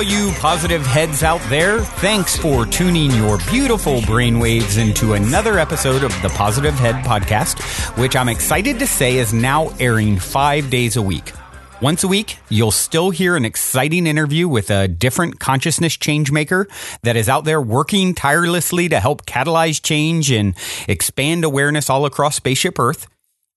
[0.00, 1.80] All you positive heads out there.
[1.80, 7.60] Thanks for tuning your beautiful brainwaves into another episode of the Positive Head Podcast,
[7.98, 11.32] which I'm excited to say is now airing five days a week.
[11.82, 16.64] Once a week, you'll still hear an exciting interview with a different consciousness changemaker
[17.02, 20.54] that is out there working tirelessly to help catalyze change and
[20.88, 23.06] expand awareness all across Spaceship Earth.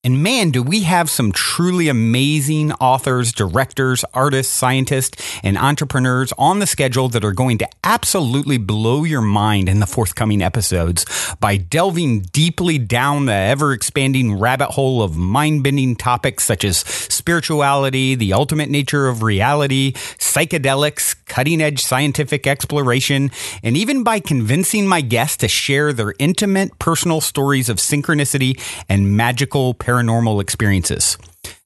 [0.05, 6.59] And man, do we have some truly amazing authors, directors, artists, scientists, and entrepreneurs on
[6.59, 11.05] the schedule that are going to absolutely blow your mind in the forthcoming episodes
[11.39, 16.79] by delving deeply down the ever expanding rabbit hole of mind bending topics such as
[16.79, 23.31] spirituality, the ultimate nature of reality, psychedelics, cutting edge scientific exploration,
[23.63, 29.15] and even by convincing my guests to share their intimate personal stories of synchronicity and
[29.15, 29.92] magical paranormal
[30.39, 31.17] experiences.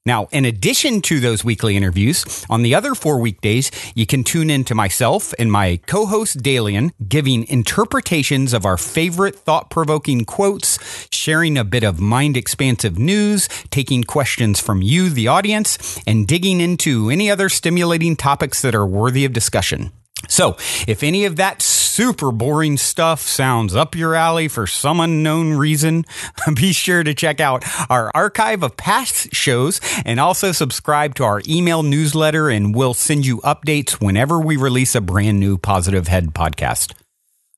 [0.08, 4.48] Now, in addition to those weekly interviews, on the other four weekdays, you can tune
[4.48, 10.24] in to myself and my co host Dalian giving interpretations of our favorite thought provoking
[10.24, 10.78] quotes,
[11.12, 16.62] sharing a bit of mind expansive news, taking questions from you, the audience, and digging
[16.62, 19.92] into any other stimulating topics that are worthy of discussion.
[20.26, 25.54] So, if any of that super boring stuff sounds up your alley for some unknown
[25.54, 26.04] reason,
[26.54, 31.42] be sure to check out our archive of past shows and also subscribe to our
[31.48, 36.34] email newsletter, and we'll send you updates whenever we release a brand new Positive Head
[36.34, 36.92] podcast.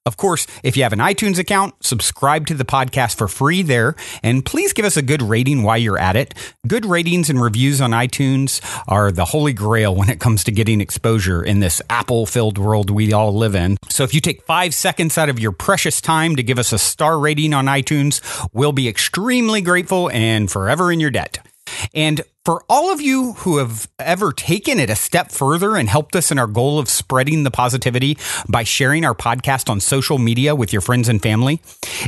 [0.07, 3.95] Of course, if you have an iTunes account, subscribe to the podcast for free there,
[4.23, 6.33] and please give us a good rating while you're at it.
[6.67, 10.81] Good ratings and reviews on iTunes are the holy grail when it comes to getting
[10.81, 13.77] exposure in this Apple filled world we all live in.
[13.91, 16.79] So if you take five seconds out of your precious time to give us a
[16.79, 18.23] star rating on iTunes,
[18.55, 21.47] we'll be extremely grateful and forever in your debt.
[21.95, 26.17] And for all of you who have ever taken it a step further and helped
[26.17, 28.17] us in our goal of spreading the positivity
[28.49, 31.61] by sharing our podcast on social media with your friends and family,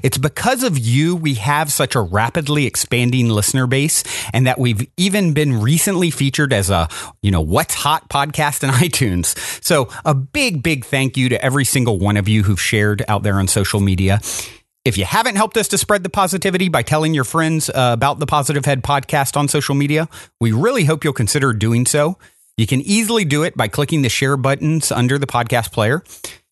[0.03, 4.03] it's because of you we have such a rapidly expanding listener base
[4.33, 6.89] and that we've even been recently featured as a,
[7.21, 9.37] you know, what's hot podcast in iTunes.
[9.63, 13.23] So a big, big thank you to every single one of you who've shared out
[13.23, 14.21] there on social media.
[14.85, 18.19] If you haven't helped us to spread the positivity by telling your friends uh, about
[18.19, 20.09] the Positive Head podcast on social media,
[20.41, 22.19] we really hope you'll consider doing so.
[22.57, 26.03] You can easily do it by clicking the share buttons under the podcast player.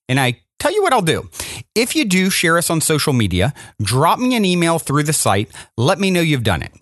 [0.09, 1.29] And I tell you what I'll do.
[1.75, 3.53] If you do share us on social media,
[3.83, 5.51] drop me an email through the site.
[5.77, 6.73] Let me know you've done it.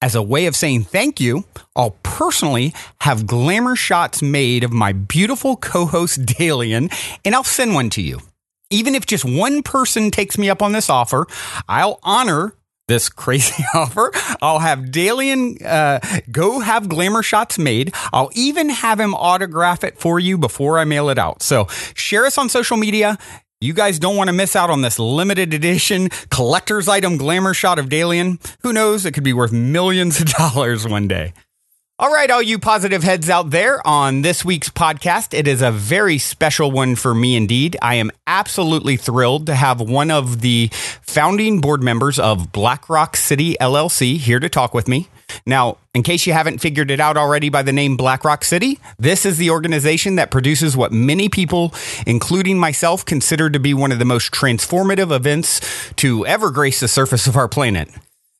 [0.00, 4.92] As a way of saying thank you, I'll personally have glamour shots made of my
[4.92, 6.92] beautiful co host Dalian,
[7.24, 8.20] and I'll send one to you
[8.72, 11.26] even if just one person takes me up on this offer,
[11.68, 12.54] I'll honor
[12.88, 14.10] this crazy offer.
[14.40, 16.00] I'll have Dalian uh,
[16.30, 17.94] go have glamour shots made.
[18.12, 21.42] I'll even have him autograph it for you before I mail it out.
[21.42, 23.18] So share us on social media.
[23.60, 27.78] You guys don't want to miss out on this limited edition collector's item glamour shot
[27.78, 28.44] of Dalian.
[28.62, 29.06] Who knows?
[29.06, 31.32] It could be worth millions of dollars one day.
[32.02, 35.70] All right, all you positive heads out there on this week's podcast, it is a
[35.70, 37.76] very special one for me indeed.
[37.80, 43.16] I am absolutely thrilled to have one of the founding board members of Black Rock
[43.16, 45.06] City LLC here to talk with me.
[45.46, 48.80] Now, in case you haven't figured it out already by the name Black Rock City,
[48.98, 51.72] this is the organization that produces what many people,
[52.04, 55.60] including myself, consider to be one of the most transformative events
[55.98, 57.88] to ever grace the surface of our planet.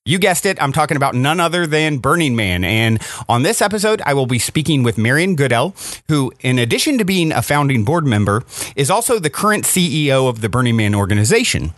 [0.05, 2.65] You guessed it, I'm talking about none other than Burning Man.
[2.65, 5.77] And on this episode, I will be speaking with Marian Goodell,
[6.09, 8.43] who, in addition to being a founding board member,
[8.75, 11.73] is also the current CEO of the Burning Man organization.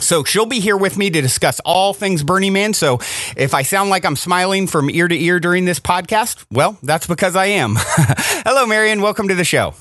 [0.00, 2.72] So she'll be here with me to discuss all things Burning Man.
[2.72, 3.00] So
[3.36, 7.06] if I sound like I'm smiling from ear to ear during this podcast, well, that's
[7.06, 7.74] because I am.
[7.78, 9.02] Hello, Marian.
[9.02, 9.74] Welcome to the show.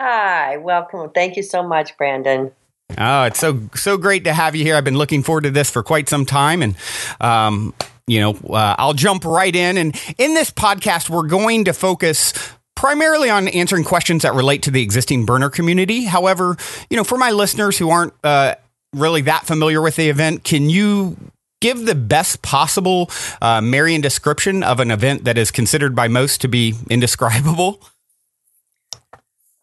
[0.00, 1.10] Hi, welcome.
[1.10, 2.52] Thank you so much, Brandon.
[2.98, 4.76] Oh, it's so so great to have you here.
[4.76, 6.76] I've been looking forward to this for quite some time, and
[7.20, 7.74] um,
[8.06, 9.76] you know, uh, I'll jump right in.
[9.76, 12.32] And in this podcast, we're going to focus
[12.74, 16.04] primarily on answering questions that relate to the existing burner community.
[16.04, 16.56] However,
[16.88, 18.54] you know, for my listeners who aren't uh,
[18.94, 21.16] really that familiar with the event, can you
[21.60, 23.10] give the best possible
[23.42, 27.80] uh, Marian description of an event that is considered by most to be indescribable?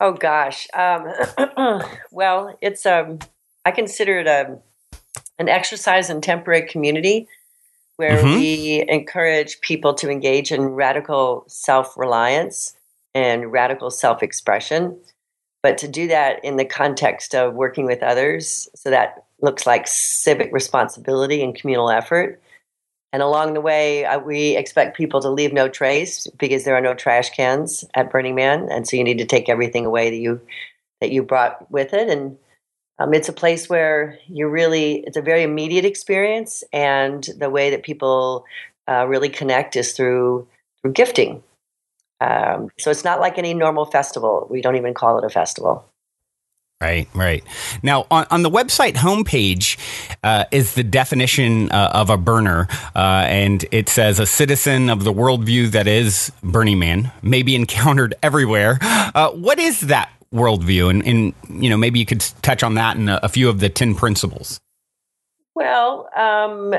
[0.03, 0.67] Oh gosh.
[0.73, 1.07] Um,
[2.11, 3.19] well, it's um,
[3.63, 4.59] I consider it a
[5.39, 7.25] an exercise in temporary community
[7.95, 8.35] where mm-hmm.
[8.35, 12.75] we encourage people to engage in radical self reliance
[13.15, 14.99] and radical self expression,
[15.61, 18.67] but to do that in the context of working with others.
[18.75, 22.41] So that looks like civic responsibility and communal effort.
[23.13, 26.81] And along the way, uh, we expect people to leave no trace because there are
[26.81, 30.17] no trash cans at Burning Man, and so you need to take everything away that
[30.17, 30.41] you
[30.99, 32.09] that you brought with it.
[32.09, 32.35] And
[32.97, 37.69] um, it's a place where you really it's a very immediate experience, and the way
[37.69, 38.45] that people
[38.89, 40.47] uh, really connect is through
[40.81, 41.43] through gifting.
[42.19, 44.47] Um, so it's not like any normal festival.
[44.49, 45.85] We don't even call it a festival.
[46.83, 47.43] Right, right.
[47.81, 49.77] Now, on, on the website homepage
[50.21, 55.05] uh, is the definition uh, of a burner, uh, and it says a citizen of
[55.05, 58.79] the worldview that is Burning Man may be encountered everywhere.
[58.81, 60.89] Uh, what is that worldview?
[60.89, 61.33] And, and,
[61.63, 63.95] you know, maybe you could touch on that and a, a few of the 10
[63.95, 64.59] principles.
[65.55, 66.75] Well, um,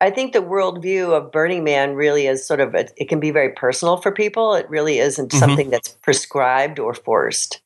[0.00, 3.32] I think the worldview of Burning Man really is sort of, a, it can be
[3.32, 4.54] very personal for people.
[4.54, 5.38] It really isn't mm-hmm.
[5.40, 7.60] something that's prescribed or forced.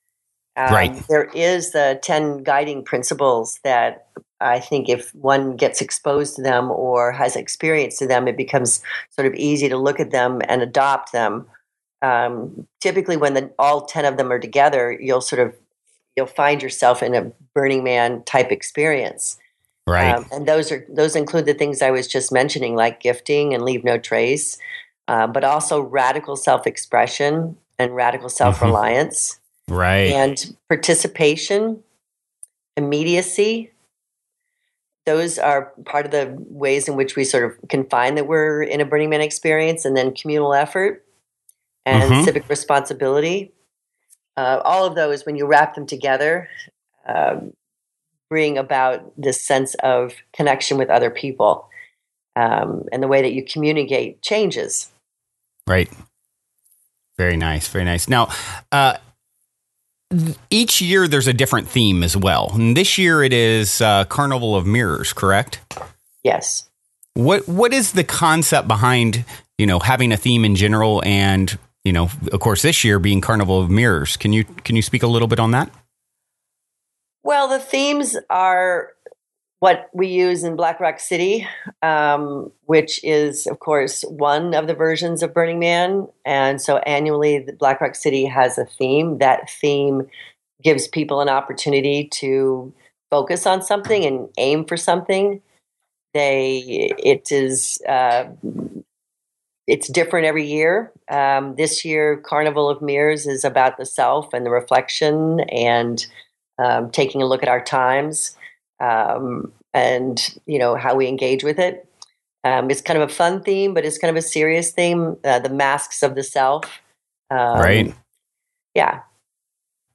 [0.57, 1.03] Um, right.
[1.09, 4.07] There is the 10 guiding principles that
[4.41, 8.83] I think if one gets exposed to them or has experience to them, it becomes
[9.11, 11.47] sort of easy to look at them and adopt them.
[12.03, 15.55] Um, typically, when the, all 10 of them are together, you'll sort of
[16.17, 19.39] you'll find yourself in a Burning Man type experience.
[19.87, 20.15] Right.
[20.15, 23.65] Um, and those are those include the things I was just mentioning, like gifting and
[23.65, 24.59] leave no trace,
[25.09, 29.31] uh, but also radical self expression and radical self reliance.
[29.31, 29.42] Mm-hmm
[29.73, 30.13] right.
[30.13, 31.83] and participation
[32.77, 33.71] immediacy.
[35.05, 38.63] Those are part of the ways in which we sort of can find that we're
[38.63, 41.05] in a burning man experience and then communal effort
[41.85, 42.25] and mm-hmm.
[42.25, 43.53] civic responsibility.
[44.37, 46.49] Uh, all of those when you wrap them together
[47.07, 47.53] um,
[48.31, 51.69] bring about this sense of connection with other people
[52.37, 54.91] um, and the way that you communicate changes.
[55.67, 55.91] Right.
[57.19, 58.09] Very nice very nice.
[58.09, 58.29] Now
[58.71, 58.97] uh,
[60.51, 62.51] each year there's a different theme as well.
[62.55, 65.61] And this year it is uh, Carnival of Mirrors, correct?
[66.23, 66.69] Yes.
[67.15, 69.25] What What is the concept behind
[69.59, 73.21] you know having a theme in general, and you know, of course, this year being
[73.21, 74.17] Carnival of Mirrors?
[74.17, 75.71] Can you can you speak a little bit on that?
[77.23, 78.91] Well, the themes are
[79.63, 81.47] what we use in Black Rock City,
[81.83, 86.09] um, which is, of course, one of the versions of Burning Man.
[86.25, 89.19] And so annually, Black Rock City has a theme.
[89.19, 90.09] That theme
[90.65, 92.75] gives people an opportunity to
[93.09, 95.41] focus on something and aim for something.
[96.13, 98.31] They, it is, uh,
[99.69, 100.91] it's different every year.
[101.09, 106.05] Um, this year, Carnival of Mirrors is about the self and the reflection and
[106.59, 108.37] um, taking a look at our times
[108.83, 111.89] um, and you know how we engage with it.
[112.45, 115.17] Um, it's kind of a fun theme, but it's kind of a serious theme.
[115.25, 116.65] Uh, the masks of the self.
[117.31, 117.95] Um, right.
[118.75, 119.03] Yeah.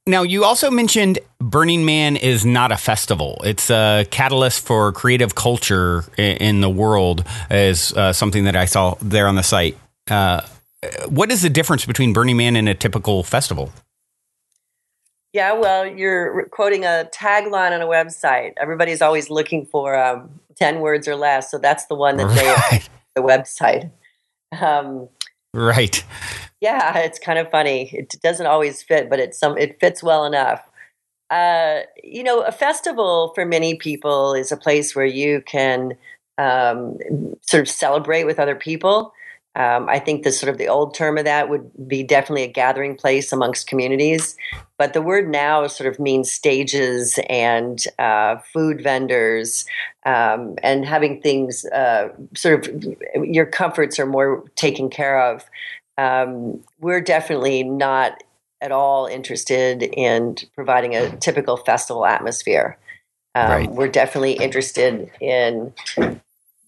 [0.07, 3.41] Now, you also mentioned Burning Man is not a festival.
[3.43, 8.95] It's a catalyst for creative culture in the world, is uh, something that I saw
[9.01, 9.77] there on the site.
[10.09, 10.41] Uh,
[11.09, 13.73] what is the difference between Burning Man and a typical festival?
[15.37, 18.53] Yeah, well, you're quoting a tagline on a website.
[18.57, 21.51] Everybody's always looking for um, 10 words or less.
[21.51, 22.81] So that's the one that right.
[22.81, 22.81] they,
[23.15, 23.91] the website.
[24.59, 25.07] Um,
[25.53, 26.03] right.
[26.59, 27.91] Yeah, it's kind of funny.
[27.93, 30.67] It doesn't always fit, but it's some, it fits well enough.
[31.29, 35.95] Uh, you know, a festival for many people is a place where you can
[36.39, 36.97] um,
[37.41, 39.13] sort of celebrate with other people.
[39.57, 42.47] Um, I think the sort of the old term of that would be definitely a
[42.47, 44.37] gathering place amongst communities.
[44.77, 49.65] But the word now sort of means stages and uh, food vendors
[50.05, 52.85] um, and having things uh, sort of
[53.15, 55.43] your comforts are more taken care of.
[55.97, 58.23] Um, we're definitely not
[58.61, 62.77] at all interested in providing a typical festival atmosphere.
[63.33, 63.71] Um, right.
[63.71, 65.73] We're definitely interested in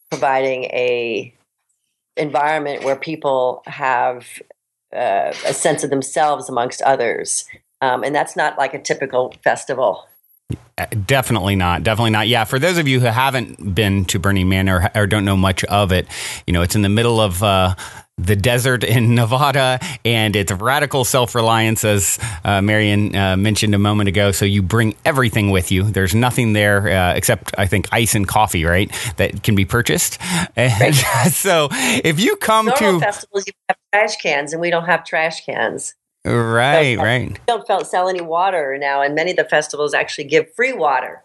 [0.10, 1.36] providing a
[2.20, 4.28] environment where people have
[4.94, 7.46] uh, a sense of themselves amongst others.
[7.82, 10.08] Um, and that's not like a typical festival.
[10.78, 11.84] Uh, definitely not.
[11.84, 12.28] Definitely not.
[12.28, 12.44] Yeah.
[12.44, 15.64] For those of you who haven't been to Burning Man or, or don't know much
[15.66, 16.08] of it,
[16.48, 17.76] you know, it's in the middle of uh,
[18.24, 23.80] the desert in Nevada, and it's radical self reliance, as uh, Marian uh, mentioned a
[23.80, 24.32] moment ago.
[24.32, 25.84] So you bring everything with you.
[25.84, 28.92] There's nothing there uh, except, I think, ice and coffee, right?
[29.18, 30.18] That can be purchased.
[30.56, 30.94] And right.
[31.32, 35.06] so if you come Normal to festivals, you have trash cans, and we don't have
[35.06, 35.96] trash cans.
[36.26, 37.30] Right, so, right.
[37.30, 41.24] We don't sell any water now, and many of the festivals actually give free water.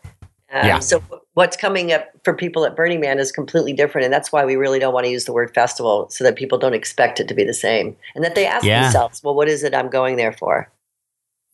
[0.55, 0.79] Um, yeah.
[0.79, 1.03] So
[1.35, 4.55] what's coming up for people at Burning Man is completely different, and that's why we
[4.55, 7.35] really don't want to use the word festival, so that people don't expect it to
[7.35, 8.85] be the same, and that they ask yeah.
[8.85, 10.71] themselves, "Well, what is it I'm going there for?"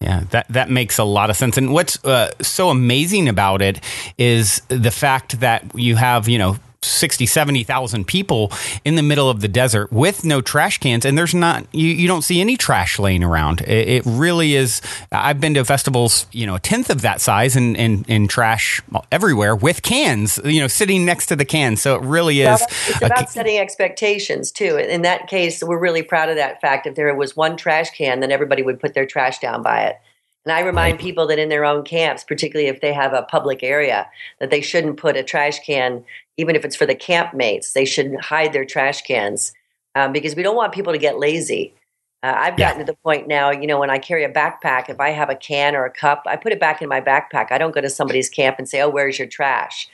[0.00, 1.56] Yeah, that that makes a lot of sense.
[1.56, 3.80] And what's uh, so amazing about it
[4.18, 8.50] is the fact that you have, you know, 60, 70,000 people
[8.84, 11.04] in the middle of the desert with no trash cans.
[11.04, 13.60] And there's not, you, you don't see any trash laying around.
[13.62, 14.80] It, it really is.
[15.12, 18.80] I've been to festivals, you know, a tenth of that size and, and, and trash
[19.12, 21.82] everywhere with cans, you know, sitting next to the cans.
[21.82, 22.62] So it really is.
[22.88, 24.76] it's about a, setting expectations too.
[24.76, 26.86] In that case, we're really proud of that fact.
[26.86, 30.00] If there was one trash can, then everybody would put their trash down by it.
[30.44, 31.00] And I remind right.
[31.00, 34.60] people that in their own camps, particularly if they have a public area, that they
[34.60, 36.02] shouldn't put a trash can,
[36.38, 39.52] even if it's for the campmates, they should hide their trash cans
[39.94, 41.74] um, because we don't want people to get lazy.
[42.22, 42.86] Uh, I've gotten yeah.
[42.86, 45.34] to the point now, you know, when I carry a backpack, if I have a
[45.34, 47.50] can or a cup, I put it back in my backpack.
[47.50, 49.88] I don't go to somebody's camp and say, "Oh, where's your trash?"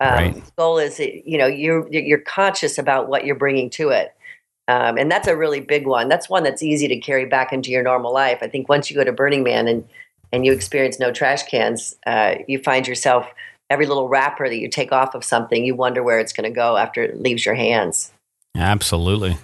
[0.00, 0.34] Um, right.
[0.34, 4.15] The goal is, you know, you're you're conscious about what you're bringing to it.
[4.68, 6.08] Um, and that's a really big one.
[6.08, 8.38] That's one that's easy to carry back into your normal life.
[8.42, 9.86] I think once you go to Burning Man and
[10.32, 13.26] and you experience no trash cans, uh, you find yourself
[13.70, 16.54] every little wrapper that you take off of something, you wonder where it's going to
[16.54, 18.12] go after it leaves your hands.
[18.56, 19.36] Absolutely.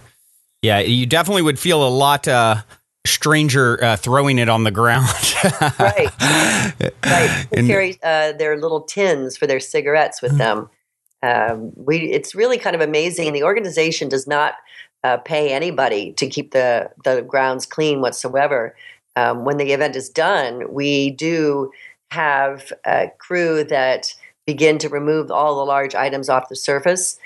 [0.60, 2.56] Yeah, you definitely would feel a lot uh,
[3.04, 5.08] stranger uh, throwing it on the ground.
[5.78, 6.08] right.
[7.04, 7.46] Right.
[7.50, 10.70] They carry uh, their little tins for their cigarettes with them.
[11.22, 13.32] Um, we, it's really kind of amazing.
[13.32, 14.54] The organization does not
[15.04, 18.74] uh, pay anybody to keep the the grounds clean whatsoever.
[19.16, 21.70] Um, when the event is done, we do
[22.10, 24.14] have a crew that
[24.46, 27.18] begin to remove all the large items off the surface,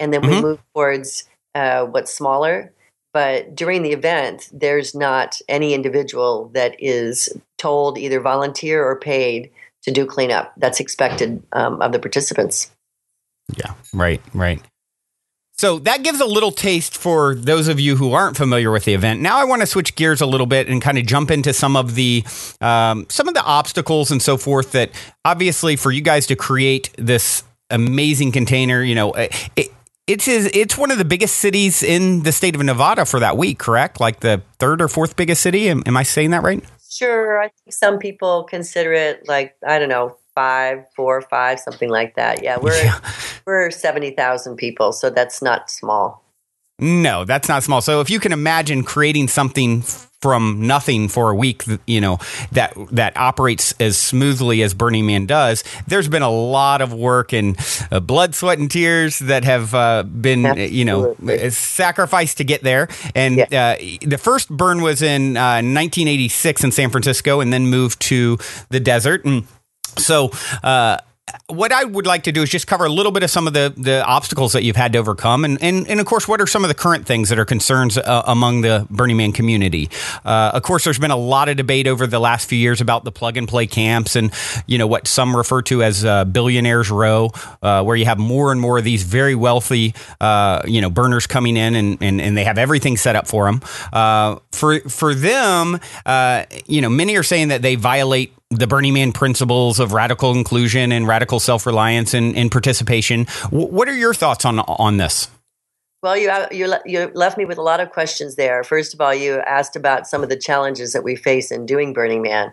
[0.00, 0.34] and then mm-hmm.
[0.34, 2.72] we move towards uh, what's smaller.
[3.14, 9.50] But during the event, there's not any individual that is told either volunteer or paid
[9.82, 10.52] to do cleanup.
[10.56, 12.70] That's expected um, of the participants.
[13.56, 14.62] Yeah, right, right.
[15.58, 18.94] So that gives a little taste for those of you who aren't familiar with the
[18.94, 19.20] event.
[19.20, 21.74] Now I want to switch gears a little bit and kind of jump into some
[21.74, 22.24] of the
[22.60, 24.92] um, some of the obstacles and so forth that
[25.24, 29.72] obviously for you guys to create this amazing container, you know, it,
[30.06, 33.58] it's it's one of the biggest cities in the state of Nevada for that week,
[33.58, 33.98] correct?
[33.98, 35.68] Like the third or fourth biggest city.
[35.68, 36.62] Am, am I saying that right?
[36.88, 37.42] Sure.
[37.42, 42.14] I think some people consider it like I don't know five, four, five, something like
[42.14, 42.44] that.
[42.44, 43.00] Yeah, we're yeah.
[43.44, 46.22] we're seventy thousand people, so that's not small.
[46.78, 47.80] No, that's not small.
[47.80, 49.82] So if you can imagine creating something
[50.20, 52.18] from nothing for a week, you know
[52.52, 55.64] that that operates as smoothly as Burning Man does.
[55.88, 57.58] There's been a lot of work and
[57.90, 60.76] uh, blood, sweat, and tears that have uh, been, Absolutely.
[60.76, 61.16] you know,
[61.48, 62.86] sacrificed to get there.
[63.12, 63.76] And yeah.
[63.76, 68.38] uh, the first burn was in 1986 uh, in San Francisco, and then moved to
[68.70, 69.48] the desert and
[69.96, 70.30] so,
[70.62, 70.98] uh,
[71.48, 73.52] what I would like to do is just cover a little bit of some of
[73.52, 76.46] the, the obstacles that you've had to overcome, and, and, and of course, what are
[76.46, 79.90] some of the current things that are concerns uh, among the Burning Man community?
[80.24, 83.04] Uh, of course, there's been a lot of debate over the last few years about
[83.04, 84.32] the plug and play camps, and
[84.66, 87.30] you know what some refer to as uh, billionaires row,
[87.62, 91.26] uh, where you have more and more of these very wealthy, uh, you know, burners
[91.26, 93.60] coming in, and, and, and they have everything set up for them.
[93.92, 95.78] Uh, for for them,
[96.66, 100.92] you know, many are saying that they violate the Burning Man principles of radical inclusion
[100.92, 103.26] and radical self reliance and, and, participation.
[103.44, 105.28] W- what are your thoughts on on this?
[106.02, 108.62] Well, you you you left me with a lot of questions there.
[108.64, 111.92] First of all, you asked about some of the challenges that we face in doing
[111.92, 112.52] Burning Man.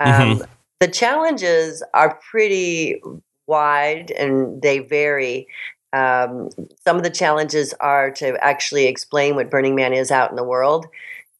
[0.00, 0.44] Um, mm-hmm.
[0.80, 3.00] The challenges are pretty
[3.46, 5.46] wide and they vary.
[5.92, 6.50] Um,
[6.84, 10.44] some of the challenges are to actually explain what Burning Man is out in the
[10.44, 10.86] world.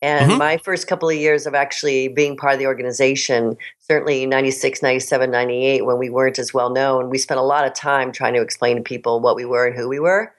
[0.02, 0.38] And mm-hmm.
[0.38, 5.30] my first couple of years of actually being part of the organization, certainly 96, 97,
[5.30, 8.42] 98, when we weren't as well known, we spent a lot of time trying to
[8.42, 10.34] explain to people what we were and who we were.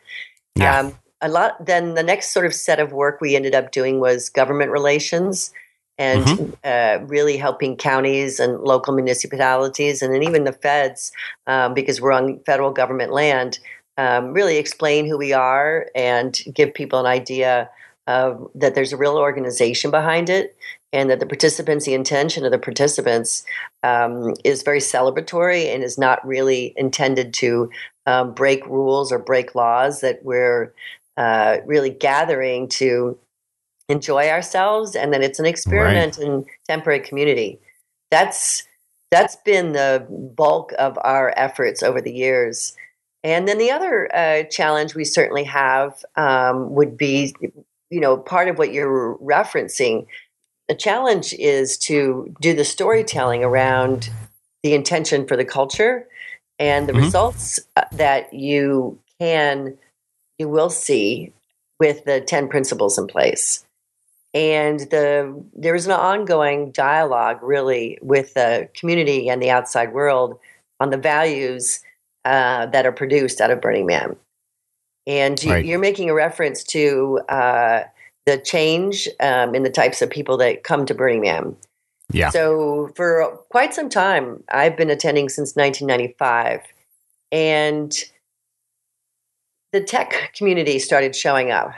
[0.56, 0.80] Yeah.
[0.80, 1.66] Um, a lot.
[1.66, 5.52] Then the next sort of set of work we ended up doing was government relations
[5.98, 6.52] and mm-hmm.
[6.64, 11.12] uh, really helping counties and local municipalities and then even the feds,
[11.48, 13.58] um, because we're on federal government land,
[13.98, 17.68] um, really explain who we are and give people an idea
[18.08, 20.58] uh, that there's a real organization behind it
[20.94, 23.44] and that the participants, the intention of the participants
[23.84, 27.70] um, is very celebratory and is not really intended to
[28.06, 30.74] um, break rules or break laws, that we're
[31.18, 33.18] uh, really gathering to
[33.90, 36.26] enjoy ourselves and that it's an experiment right.
[36.26, 37.60] in temporary community.
[38.10, 38.64] That's
[39.12, 42.76] that's been the bulk of our efforts over the years.
[43.24, 47.34] And then the other uh, challenge we certainly have um, would be
[47.90, 50.06] you know, part of what you're referencing,
[50.68, 54.10] the challenge is to do the storytelling around
[54.64, 56.08] the intention for the culture
[56.60, 57.04] and the mm-hmm.
[57.04, 59.78] results uh, that you can,
[60.38, 61.32] you will see
[61.80, 63.64] with the 10 principles in place.
[64.34, 70.38] And the there is an ongoing dialogue really with the community and the outside world
[70.80, 71.80] on the values
[72.26, 74.16] uh, that are produced out of Burning Man.
[75.08, 75.74] And you, Right.
[75.74, 77.84] are making a reference to uh,
[78.26, 81.56] the change um, in the types of people that come to Burning Man.
[82.12, 82.30] Yeah.
[82.30, 86.62] So for quite some time, I've been attending since 1995,
[87.32, 87.98] and
[89.72, 91.74] the tech community started showing up.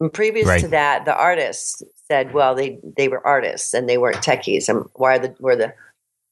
[0.00, 0.60] And previous Right.
[0.60, 4.68] to that, the artists said, "Well, they they were artists and they weren't techies.
[4.68, 5.72] And why are the were the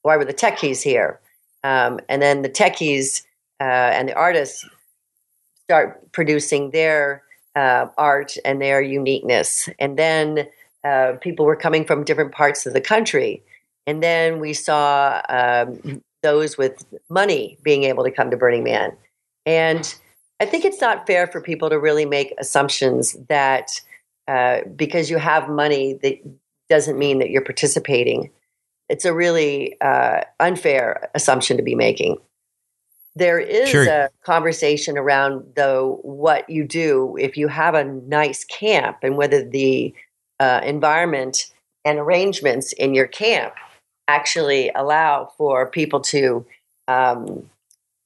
[0.03, 1.21] why were the techies here?"
[1.65, 3.23] Um, and then the techies
[3.61, 4.67] uh, and the artists
[5.73, 7.23] start producing their
[7.57, 10.47] uh, art and their uniqueness, and then
[10.85, 13.43] uh, people were coming from different parts of the country.
[13.87, 18.93] And then we saw um, those with money being able to come to Burning Man.
[19.47, 19.95] And
[20.41, 23.71] I think it's not fair for people to really make assumptions that
[24.29, 26.19] uh, because you have money, that
[26.69, 28.31] doesn't mean that you're participating.
[28.91, 32.19] It's a really uh, unfair assumption to be making.
[33.15, 33.87] There is Sure.
[33.87, 39.45] a conversation around, though, what you do if you have a nice camp and whether
[39.45, 39.95] the
[40.41, 41.53] uh, environment
[41.85, 43.55] and arrangements in your camp
[44.09, 46.45] actually allow for people to
[46.89, 47.49] um,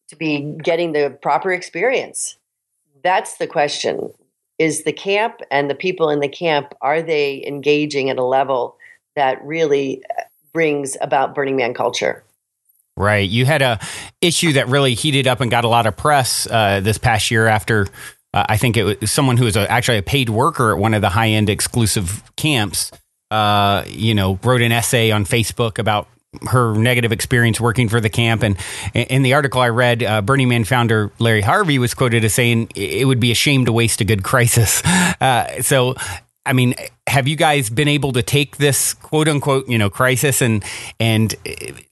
[0.09, 2.37] to be getting the proper experience.
[3.03, 4.13] That's the question.
[4.59, 8.77] Is the camp and the people in the camp are they engaging at a level
[9.17, 10.23] that really uh,
[10.53, 12.23] brings about Burning Man culture?
[12.97, 13.29] Right.
[13.29, 13.79] You had a
[14.23, 17.47] issue that really heated up and got a lot of press uh, this past year
[17.47, 17.89] after
[18.33, 20.93] uh, I think it was someone who was a, actually a paid worker at one
[20.93, 22.93] of the high end exclusive camps.
[23.31, 26.07] Uh, you know, wrote an essay on Facebook about
[26.43, 28.43] her negative experience working for the camp.
[28.43, 28.57] And
[28.95, 32.71] in the article I read, uh, Burning Man founder Larry Harvey was quoted as saying
[32.75, 34.83] it would be a shame to waste a good crisis.
[35.19, 35.95] Uh, so,
[36.47, 36.75] I mean,
[37.07, 40.65] have you guys been able to take this quote unquote, you know, crisis and
[41.01, 41.35] and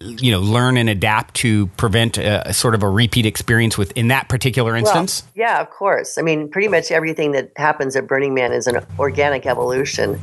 [0.00, 3.92] you know learn and adapt to prevent a, a sort of a repeat experience with
[3.96, 5.22] in that particular instance?
[5.22, 6.18] Well, yeah, of course.
[6.18, 10.20] I mean, pretty much everything that happens at Burning Man is an organic evolution.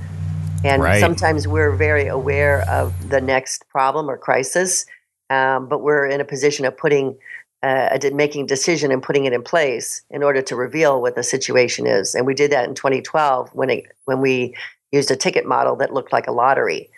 [0.64, 1.00] And Right.
[1.00, 4.86] sometimes we're very aware of the next problem or crisis,
[5.30, 7.18] um, but we're in a position of putting,
[7.64, 11.24] uh, making a decision and putting it in place in order to reveal what the
[11.24, 12.16] situation is.
[12.16, 14.56] And we did that in 2012 when it, when we
[14.92, 16.90] used a ticket model that looked like a lottery.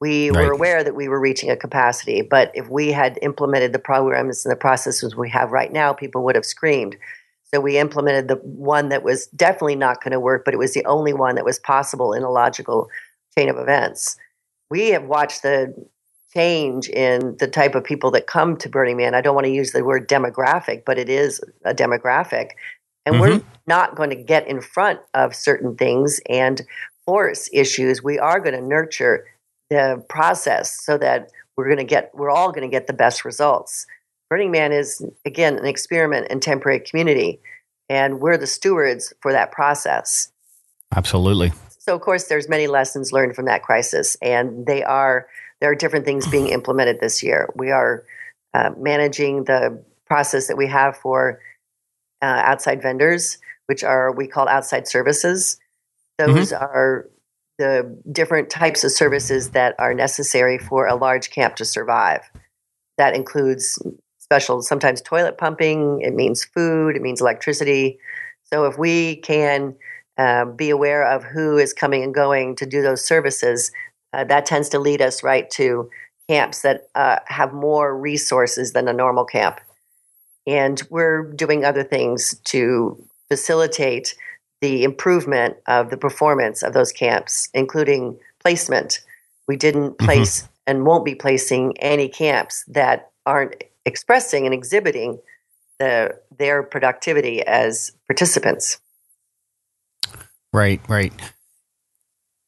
[0.00, 0.46] We Right.
[0.46, 4.44] were aware that we were reaching a capacity, but if we had implemented the programs
[4.44, 6.96] and the processes we have right now, people would have screamed.
[7.52, 10.72] So we implemented the one that was definitely not going to work, but it was
[10.72, 12.88] the only one that was possible in a logical
[13.36, 14.16] chain of events.
[14.70, 15.74] We have watched the
[16.34, 19.14] change in the type of people that come to Burning Man.
[19.14, 22.50] I don't want to use the word demographic, but it is a demographic.
[23.04, 23.48] And we're mm-hmm.
[23.66, 26.62] not going to get in front of certain things and
[27.04, 28.02] force issues.
[28.02, 29.26] We are going to nurture
[29.70, 33.24] the process so that we're going to get we're all going to get the best
[33.24, 33.86] results.
[34.30, 37.40] Burning Man is again an experiment in temporary community
[37.88, 40.30] and we're the stewards for that process.
[40.94, 41.52] Absolutely.
[41.78, 45.26] So of course there's many lessons learned from that crisis and they are
[45.62, 47.48] there are different things being implemented this year.
[47.54, 48.04] We are
[48.52, 51.40] uh, managing the process that we have for
[52.20, 55.58] uh, outside vendors, which are we call outside services.
[56.18, 57.08] Those are
[57.58, 62.28] the different types of services that are necessary for a large camp to survive.
[62.98, 63.80] That includes
[64.18, 67.98] special, sometimes toilet pumping, it means food, it means electricity.
[68.44, 69.74] So if we can
[70.18, 73.70] um, be aware of who is coming and going to do those services,
[74.12, 75.90] uh, that tends to lead us right to
[76.28, 79.60] camps that uh, have more resources than a normal camp.
[80.46, 84.14] And we're doing other things to facilitate
[84.60, 89.00] the improvement of the performance of those camps, including placement.
[89.48, 95.18] We didn't place and won't be placing any camps that aren't expressing and exhibiting
[95.78, 98.78] the, their productivity as participants.
[100.52, 101.12] Right, right.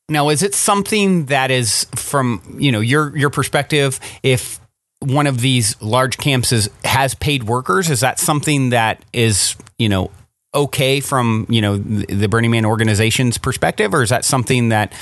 [0.08, 3.98] Now, is it something that is from you know your your perspective?
[4.22, 4.60] If
[5.00, 9.88] one of these large camps is, has paid workers, is that something that is you
[9.88, 10.10] know
[10.54, 14.92] okay from you know the the Burning Man organization's perspective, or is that something that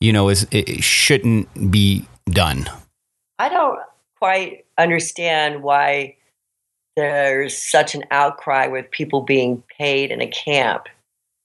[0.00, 2.68] you know is it shouldn't be done?
[3.38, 3.78] I don't
[4.18, 6.16] quite understand why
[6.96, 10.88] there's such an outcry with people being paid in a camp.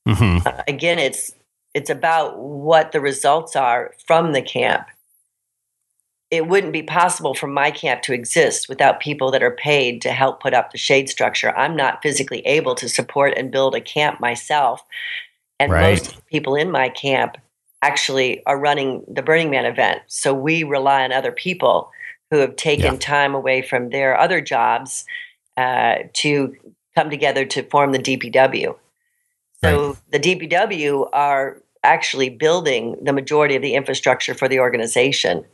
[0.06, 1.32] hmm Uh, again, it's
[1.76, 4.88] it's about what the results are from the camp.
[6.32, 10.12] It wouldn't be possible for my camp to exist without people that are paid to
[10.12, 11.56] help put up the shade structure.
[11.56, 14.84] I'm not physically able to support and build a camp myself.
[15.60, 15.82] And Right.
[15.82, 17.38] most people in my camp
[17.82, 20.02] actually are running the Burning Man event.
[20.08, 21.92] So we rely on other people
[22.32, 23.00] who have taken Yeah.
[23.00, 25.06] time away from their other jobs
[25.58, 26.56] uh, to
[26.96, 28.76] come together to form the DPW.
[29.64, 29.98] So right.
[30.12, 35.46] the DPW are actually building the majority of the infrastructure for the organization.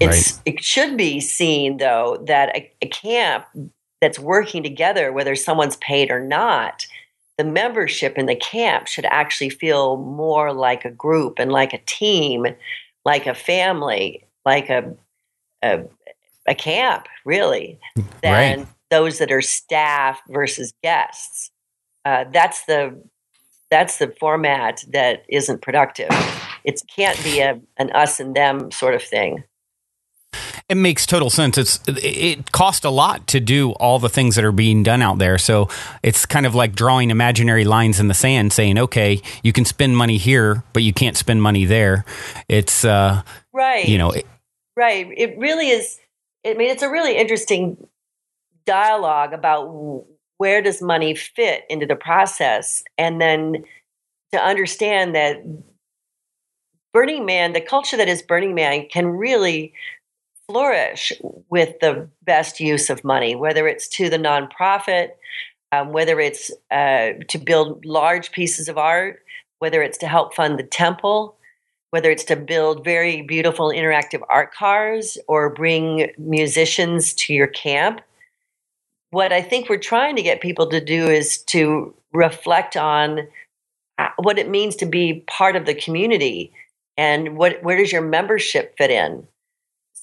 [0.00, 0.42] It's, right.
[0.46, 3.44] It should be seen, though, that a, a camp
[4.00, 6.86] that's working together, whether someone's paid or not,
[7.38, 11.80] the membership in the camp should actually feel more like a group and like a
[11.86, 12.46] team,
[13.04, 14.94] like a family, like a
[15.62, 15.84] a,
[16.48, 17.78] a camp, really,
[18.22, 18.68] than right.
[18.90, 21.50] those that are staff versus guests.
[22.04, 23.00] Uh, that's the
[23.72, 26.10] that's the format that isn't productive.
[26.62, 29.44] It can't be a, an us and them sort of thing.
[30.68, 31.56] It makes total sense.
[31.56, 35.18] It's it costs a lot to do all the things that are being done out
[35.18, 35.38] there.
[35.38, 35.68] So
[36.02, 39.96] it's kind of like drawing imaginary lines in the sand, saying, "Okay, you can spend
[39.96, 42.04] money here, but you can't spend money there."
[42.48, 43.88] It's uh, right.
[43.88, 44.26] You know, it,
[44.76, 45.08] right.
[45.14, 45.98] It really is.
[46.46, 47.88] I mean, it's a really interesting
[48.64, 50.04] dialogue about
[50.42, 53.62] where does money fit into the process, and then
[54.32, 55.36] to understand that
[56.92, 59.72] Burning Man, the culture that is Burning Man, can really
[60.48, 61.12] flourish
[61.48, 65.10] with the best use of money, whether it's to the nonprofit,
[65.70, 69.22] um, whether it's uh, to build large pieces of art,
[69.60, 71.36] whether it's to help fund the temple,
[71.90, 78.00] whether it's to build very beautiful interactive art cars or bring musicians to your camp.
[79.12, 83.28] What I think we're trying to get people to do is to reflect on
[83.98, 86.52] uh, what it means to be part of the community
[86.98, 89.26] and what where does your membership fit in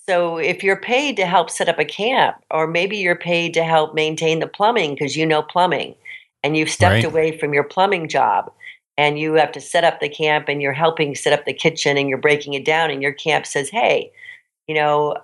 [0.10, 3.64] so if you're paid to help set up a camp, or maybe you're paid to
[3.64, 5.94] help maintain the plumbing because you know plumbing
[6.42, 7.06] and you've stepped right.
[7.06, 8.52] away from your plumbing job
[8.98, 11.96] and you have to set up the camp and you're helping set up the kitchen
[11.96, 14.12] and you're breaking it down and your camp says, hey,
[14.68, 15.16] you know,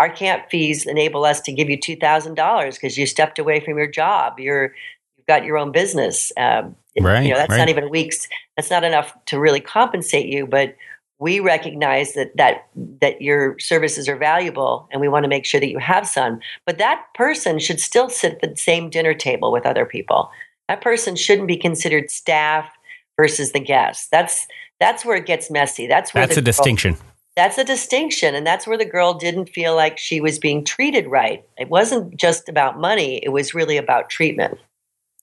[0.00, 3.86] our camp fees enable us to give you $2,000 because you stepped away from your
[3.86, 4.40] job.
[4.40, 4.74] You're,
[5.18, 6.32] you've got your own business.
[6.38, 7.58] Um, right, you know, that's right.
[7.58, 8.26] not even weeks.
[8.56, 10.74] That's not enough to really compensate you, but
[11.18, 12.66] we recognize that that
[13.02, 16.40] that your services are valuable and we want to make sure that you have some
[16.64, 20.30] but that person should still sit at the same dinner table with other people
[20.66, 22.70] that person shouldn't be considered staff
[23.18, 24.46] versus the guest that's
[24.80, 26.96] that's where it gets messy that's where that's a distinction
[27.40, 31.06] that's a distinction and that's where the girl didn't feel like she was being treated
[31.06, 31.42] right.
[31.58, 34.58] It wasn't just about money it was really about treatment.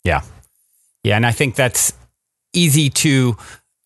[0.04, 0.22] Yeah.
[1.04, 1.94] Yeah and i think that's
[2.54, 3.38] easy to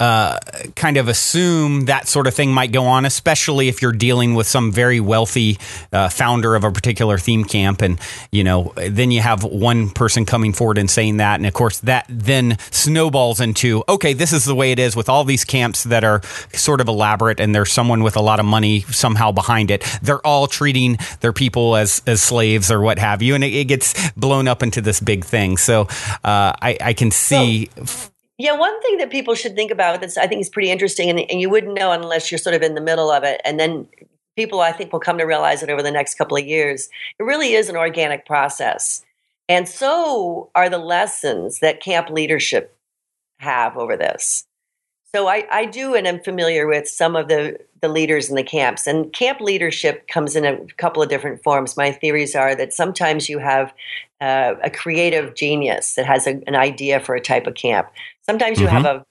[0.02, 0.40] uh,
[0.76, 4.48] kind of assume that sort of thing might go on, especially if you're dealing with
[4.48, 5.60] some very wealthy
[5.94, 7.84] uh, founder of a particular theme camp.
[7.84, 8.00] And,
[8.32, 11.36] you know, then you have one person coming forward and saying that.
[11.36, 15.08] And of course, that then snowballs into, okay, this is the way it is with
[15.08, 18.46] all these camps that are sort of elaborate and there's someone with a lot of
[18.48, 19.84] money somehow behind it.
[20.02, 23.36] They're all treating their people as, as slaves or what have you.
[23.36, 25.58] And it, it gets blown up into this big thing.
[25.58, 25.82] So
[26.24, 27.70] uh, I, I, can see.
[27.78, 28.11] Well,
[28.41, 31.19] yeah, one thing that people should think about that I think is pretty interesting, and,
[31.19, 33.88] and you wouldn't know unless you're sort of in the middle of it, and then
[34.36, 36.89] people I think will come to realize it over the next couple of years.
[37.19, 39.06] It really is an organic process.
[39.47, 42.75] And so are the lessons that camp leadership
[43.39, 44.47] have over this.
[45.13, 48.44] So I, I do and I'm familiar with some of the, the leaders in the
[48.44, 48.88] camps.
[48.88, 51.76] And camp leadership comes in a couple of different forms.
[51.76, 53.74] My theories are that sometimes you have
[54.20, 57.89] uh, a creative genius that has a, an idea for a type of camp.
[58.22, 58.84] Sometimes you mm-hmm.
[58.84, 59.06] have a,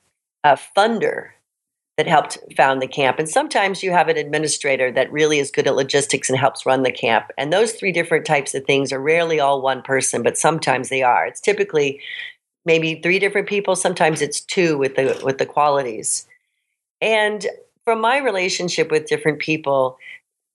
[0.44, 1.30] a funder
[1.96, 3.18] that helped found the camp.
[3.18, 6.82] And sometimes you have an administrator that really is good at logistics and helps run
[6.82, 7.26] the camp.
[7.36, 11.02] And those three different types of things are rarely all one person, but sometimes they
[11.02, 11.26] are.
[11.26, 12.00] It's typically
[12.64, 16.26] maybe three different people, sometimes it's two with the with the qualities.
[17.00, 17.46] And
[17.90, 19.98] from my relationship with different people,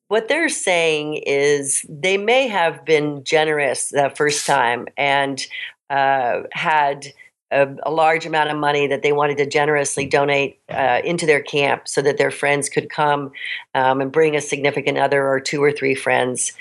[0.07, 5.45] what they're saying is they may have been generous the first time and
[5.89, 7.07] uh, had
[7.51, 11.41] a, a, large amount of money that they wanted to generously donate uh, into their
[11.41, 13.33] camp so that their friends could come
[13.73, 16.53] um, and bring a significant other or two or three friends.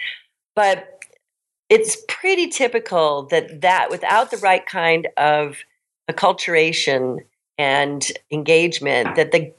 [0.56, 1.04] But
[1.68, 5.58] it's pretty typical that that without the right kind of
[6.10, 7.18] acculturation
[7.58, 9.52] and engagement, that the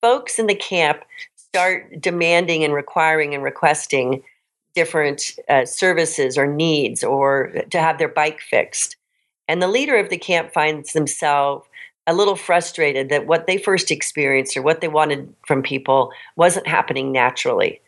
[0.00, 1.02] folks in the camp
[1.36, 4.22] start demanding and requiring and requesting
[4.74, 8.96] different uh, services or needs or to have their bike fixed
[9.50, 11.66] and the leader of the camp finds themselves
[12.06, 16.68] a little frustrated that what they first experienced or what they wanted from people wasn't
[16.68, 17.80] happening naturally.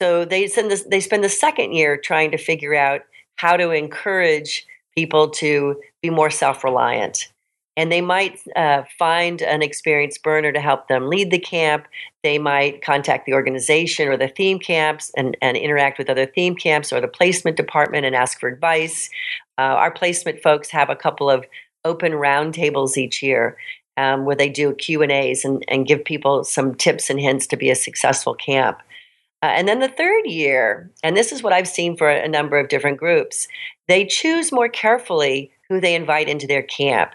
[0.00, 3.02] So they send this, they spend the second year trying to figure out
[3.36, 7.28] how to encourage people to be more self-reliant
[7.76, 11.86] and they might uh, find an experienced burner to help them lead the camp.
[12.22, 16.54] They might contact the organization or the theme camps and, and interact with other theme
[16.54, 19.10] camps or the placement department and ask for advice.
[19.58, 21.44] Uh, our placement folks have a couple of
[21.84, 23.56] open roundtables each year
[23.96, 27.46] um, where they do Q and A's and, and give people some tips and hints
[27.48, 28.78] to be a successful camp.
[29.42, 32.58] Uh, and then the third year, and this is what I've seen for a number
[32.58, 33.46] of different groups,
[33.88, 37.10] they choose more carefully who they invite into their camp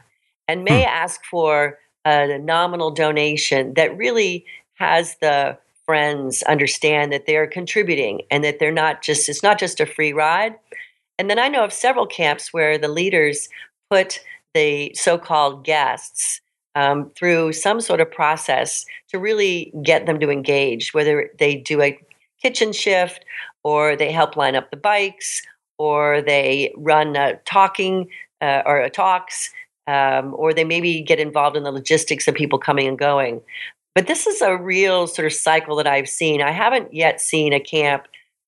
[0.50, 0.90] and may hmm.
[0.90, 8.44] ask for a nominal donation that really has the friends understand that they're contributing and
[8.44, 10.56] that they're not just it's not just a free ride
[11.20, 13.48] and then i know of several camps where the leaders
[13.92, 14.22] put
[14.54, 16.42] the so-called guests
[16.76, 21.82] um, through some sort of process to really get them to engage whether they do
[21.82, 22.00] a
[22.42, 23.26] kitchen shift
[23.64, 25.42] or they help line up the bikes
[25.78, 28.08] or they run talking
[28.42, 29.52] uh, or talks
[29.90, 33.42] um, or they maybe get involved in the logistics of people coming and going.
[33.96, 36.44] But this is a real sort of cycle that I've seen.
[36.44, 38.06] I haven't yet seen a camp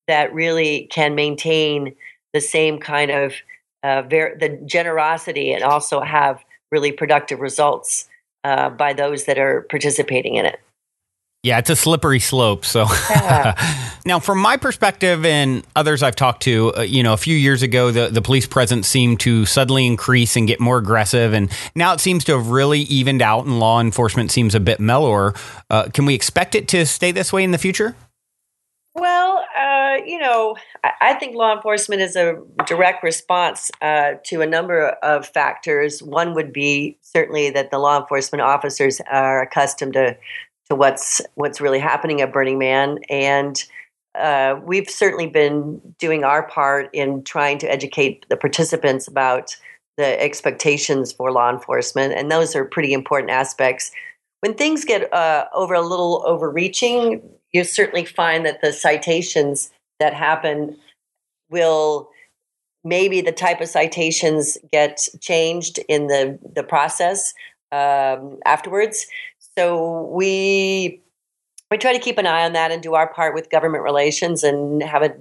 [0.08, 1.96] that really can maintain
[2.34, 3.34] the same kind of
[3.82, 8.08] uh, ver- the generosity and also have really productive results
[8.44, 10.60] uh, by those that are participating in it.
[11.44, 12.66] Yeah, it's a slippery slope.
[12.66, 13.92] So, yeah.
[14.06, 17.64] now from my perspective and others I've talked to, uh, you know, a few years
[17.64, 21.34] ago, the, the police presence seemed to suddenly increase and get more aggressive.
[21.34, 24.80] And now it seems to have really evened out and law enforcement seems a bit
[24.80, 25.34] mellower.
[25.68, 27.96] Uh, can we expect it to stay this way in the future?
[28.94, 32.36] Well, uh, you know, I, I, think law enforcement is a
[32.68, 36.04] direct response uh, to a number of factors.
[36.04, 40.18] One would be certainly that the law enforcement officers are accustomed to
[40.72, 43.62] to what's what's really happening at Burning Man, and
[44.16, 49.58] uh, we've certainly been doing our part in trying to educate the participants about
[49.98, 53.92] the expectations for law enforcement, and those are pretty important aspects.
[54.40, 60.14] When things get uh, over a little overreaching, you certainly find that the citations that
[60.14, 60.78] happen
[61.50, 62.10] will
[62.86, 67.34] maybe the type of citations get changed in the the process
[67.74, 69.06] um, afterwards.
[69.58, 71.02] So we
[71.70, 74.44] we try to keep an eye on that and do our part with government relations
[74.44, 75.16] and have a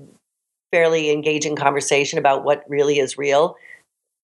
[0.72, 3.56] fairly engaging conversation about what really is real.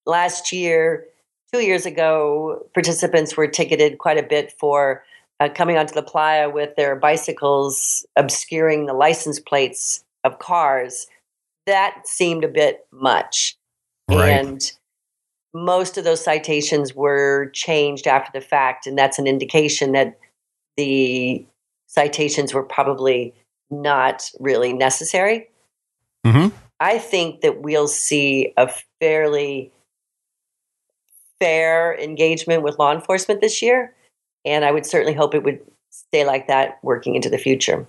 [0.07, 1.07] Last year,
[1.53, 5.05] two years ago, participants were ticketed quite a bit for
[5.41, 11.07] uh, coming onto the playa with their bicycles obscuring the license plates of cars.
[11.67, 13.57] That seemed a bit much.
[14.09, 14.31] Right.
[14.31, 14.73] And
[15.57, 20.19] most of those citations were changed after the fact, and that's an indication that
[20.77, 21.45] the
[21.87, 23.35] citations were probably
[23.71, 25.49] not really necessary.
[26.27, 26.55] Mm-hmm.
[26.79, 29.73] I think that we'll see a fairly
[31.39, 33.95] fair engagement with law enforcement this year,
[34.45, 37.87] and I would certainly hope it would stay like that working into the future.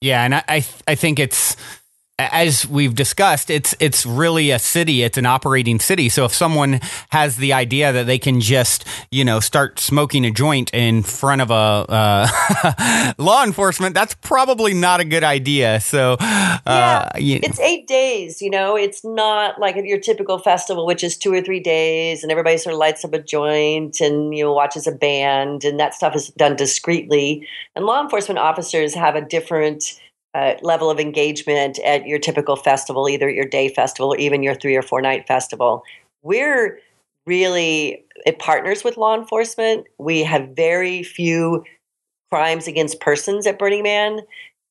[0.00, 1.56] Yeah, and I I, I think it's
[2.18, 5.02] as we've discussed, it's it's really a city.
[5.02, 6.08] It's an operating city.
[6.08, 10.30] So if someone has the idea that they can just you know start smoking a
[10.30, 15.80] joint in front of a uh, law enforcement, that's probably not a good idea.
[15.80, 18.42] So uh, yeah, it's eight days.
[18.42, 22.32] You know, it's not like your typical festival, which is two or three days, and
[22.32, 25.94] everybody sort of lights up a joint and you know watches a band, and that
[25.94, 27.46] stuff is done discreetly.
[27.76, 30.00] And law enforcement officers have a different
[30.34, 34.54] uh, level of engagement at your typical festival, either your day festival or even your
[34.54, 35.82] three or four night festival.
[36.22, 36.78] We're
[37.26, 39.86] really it partners with law enforcement.
[39.98, 41.64] We have very few
[42.30, 44.20] crimes against persons at Burning Man.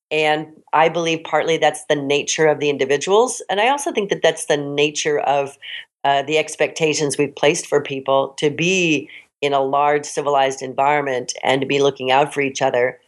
[0.09, 3.41] And I believe partly that's the nature of the individuals.
[3.49, 5.57] And I also think that that's the nature of
[6.03, 9.09] uh, the expectations we've placed for people to be
[9.41, 12.99] in a large civilized environment and to be looking out for each other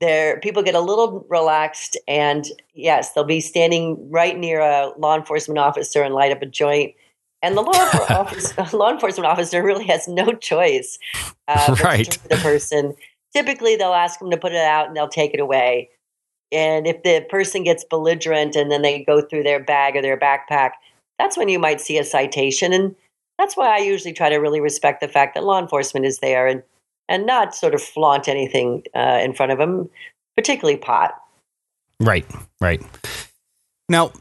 [0.00, 5.16] there people get a little relaxed and yes they'll be standing right near a law
[5.16, 6.94] enforcement officer and light up a joint.
[7.40, 7.72] And the law,
[8.10, 10.98] office, law enforcement officer really has no choice
[11.46, 12.18] uh, right.
[12.28, 12.94] the person.
[13.32, 15.90] Typically they'll ask them to put it out and they'll take it away.
[16.50, 20.18] And if the person gets belligerent and then they go through their bag or their
[20.18, 20.72] backpack
[21.18, 22.72] that's when you might see a citation.
[22.72, 22.94] And
[23.38, 26.46] that's why i usually try to really respect the fact that law enforcement is there
[26.46, 26.62] and
[27.08, 29.88] and not sort of flaunt anything uh, in front of them,
[30.36, 31.14] particularly pot.
[32.00, 32.26] Right,
[32.60, 32.82] right.
[33.88, 34.12] Now,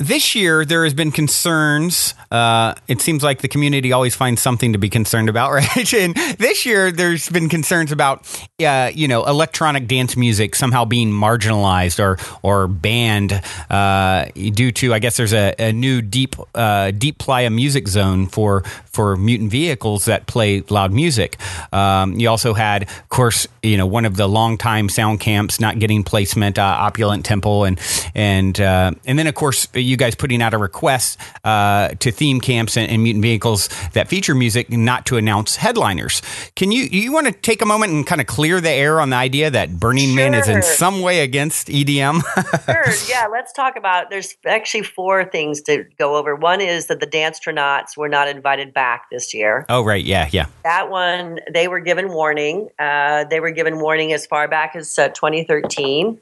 [0.00, 2.14] this year there has been concerns.
[2.30, 5.94] Uh, it seems like the community always finds something to be concerned about, right?
[5.94, 8.26] and this year there's been concerns about,
[8.64, 14.92] uh, you know, electronic dance music somehow being marginalized or or banned uh, due to,
[14.92, 19.50] I guess, there's a, a new deep uh, deep playa music zone for for mutant
[19.50, 21.36] vehicles that play loud music.
[21.72, 25.78] Um, you also had, of course, you know, one of the longtime sound camps not
[25.78, 27.80] getting placement, uh, Opulent Temple, and
[28.14, 32.40] and uh, and then of course you guys putting out a request uh, to theme
[32.40, 36.22] camps and, and, mutant vehicles that feature music not to announce headliners.
[36.56, 39.10] Can you you want to take a moment and kind of clear the air on
[39.10, 40.16] the idea that Burning sure.
[40.16, 42.22] Man is in some way against EDM?
[42.64, 42.84] sure.
[43.14, 43.26] Yeah.
[43.26, 44.10] Let's talk about.
[44.10, 46.34] There's actually four things to go over.
[46.34, 49.66] One is that the Dancetronauts were not invited back this year.
[49.68, 50.04] Oh right.
[50.04, 50.28] Yeah.
[50.32, 50.46] Yeah.
[50.62, 52.70] That one they were given warning.
[52.78, 56.20] Uh, they were given warning as far back as uh, 2013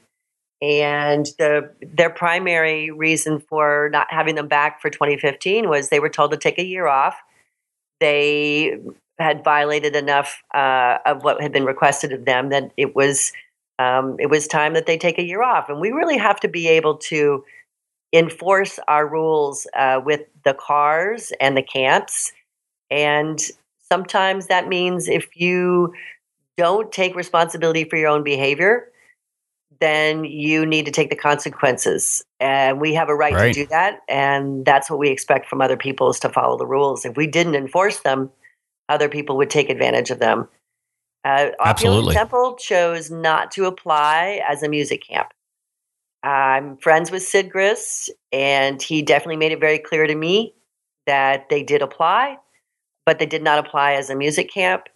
[0.63, 6.07] and the their primary reason for not having them back for 2015 was they were
[6.09, 7.17] told to take a year off.
[7.99, 8.79] They
[9.19, 13.33] had violated enough uh, of what had been requested of them that it was
[13.77, 15.67] um, it was time that they take a year off.
[15.67, 17.43] And we really have to be able to
[18.13, 22.31] enforce our rules uh, with the cars and the camps.
[22.89, 23.37] And
[23.91, 25.93] sometimes that means if you
[26.55, 28.87] don't take responsibility for your own behavior,
[29.83, 32.23] then you need to take the consequences.
[32.39, 33.99] And we have a right, right, to do that.
[34.07, 37.03] And that's what we expect from other people is to follow the rules.
[37.03, 38.31] If we didn't enforce them,
[38.87, 40.47] other people would take advantage of them.
[41.25, 42.13] Uh, Absolutely.
[42.13, 45.27] Temple chose not to apply as a music camp.
[46.23, 50.53] I'm friends with Syd Gris, and he definitely made it very clear to me
[51.05, 52.37] that they did apply,
[53.05, 54.87] but they did not apply as a music camp.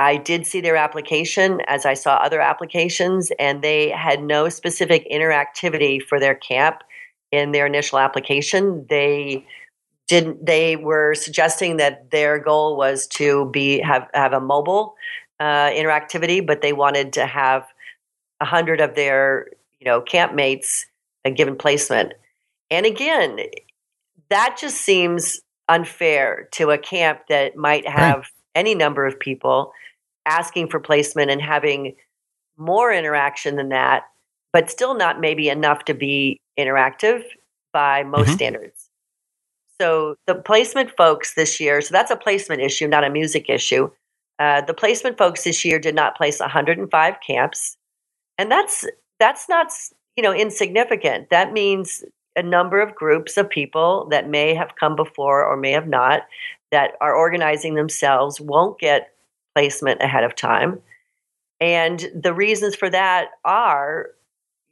[0.00, 5.06] I did see their application as I saw other applications, and they had no specific
[5.12, 6.82] interactivity for their camp
[7.30, 8.86] in their initial application.
[8.88, 9.46] They
[10.08, 10.44] didn't.
[10.44, 14.94] They were suggesting that their goal was to be have have a mobile
[15.38, 17.66] uh, interactivity, but they wanted to have
[18.40, 19.48] a hundred of their
[19.80, 20.86] you know campmates
[21.26, 22.14] a given placement.
[22.70, 23.38] And again,
[24.30, 28.24] that just seems unfair to a camp that might have right.
[28.54, 29.74] any number of people
[30.26, 31.94] asking for placement and having
[32.56, 34.04] more interaction than that,
[34.52, 37.22] but still not maybe enough to be interactive
[37.72, 38.36] by most mm-hmm.
[38.36, 38.90] standards.
[39.80, 43.90] So the placement folks this year, so that's a placement issue, not a music issue.
[44.38, 47.76] Uh, the placement folks this year did not place 105 camps,
[48.36, 48.84] and that's
[49.18, 49.70] that's not
[50.16, 51.30] you know insignificant.
[51.30, 52.04] That means
[52.36, 56.22] a number of groups of people that may have come before or may have not
[56.70, 59.12] that are organizing themselves won't get
[59.54, 60.80] placement ahead of time.
[61.60, 64.10] And the reasons for that are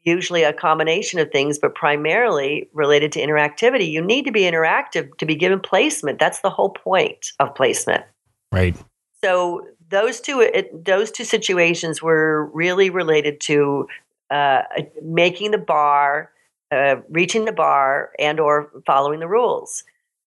[0.03, 3.91] usually a combination of things, but primarily related to interactivity.
[3.91, 6.19] You need to be interactive to be given placement.
[6.19, 8.05] That's the whole point of placement.
[8.51, 8.77] Right.
[9.23, 13.89] So those two it, those two situations were really related to
[14.31, 14.63] uh,
[15.03, 16.31] making the bar,
[16.71, 19.85] uh, reaching the bar, and or following the rules.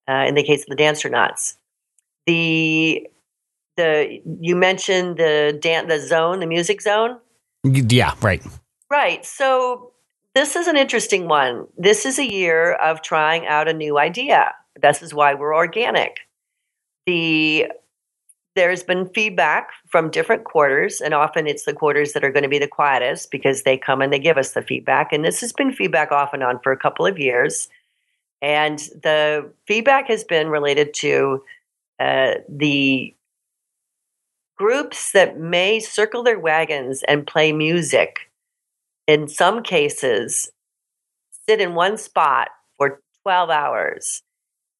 [0.10, 1.56] Uh, in the case of the Dancetronauts,
[2.26, 3.08] the
[3.82, 7.17] the you mentioned the dan- the zone, the music zone.
[7.63, 8.44] Yeah, right.
[8.89, 9.26] Right.
[9.26, 9.91] So
[10.36, 11.67] this is an interesting one.
[11.78, 14.54] This is a year of trying out a new idea.
[14.82, 16.20] This is why we're organic.
[17.06, 17.67] The
[18.56, 22.50] there's been feedback from different quarters, and often it's the quarters that are going to
[22.50, 25.13] be the quietest because they come and they give us the feedback.
[25.13, 27.70] And this has been feedback off and on for a couple of years.
[28.41, 31.44] And the feedback has been related to
[32.00, 33.15] uh, the
[34.62, 38.30] groups that may circle their wagons and play music,
[39.08, 40.52] in some cases,
[41.50, 44.21] sit in one spot for 12 hours,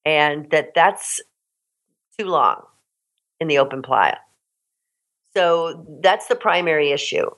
[0.06, 1.20] and that that's
[2.20, 2.62] too long
[3.40, 4.18] in the open playa.
[5.36, 7.32] So that's the primary issue.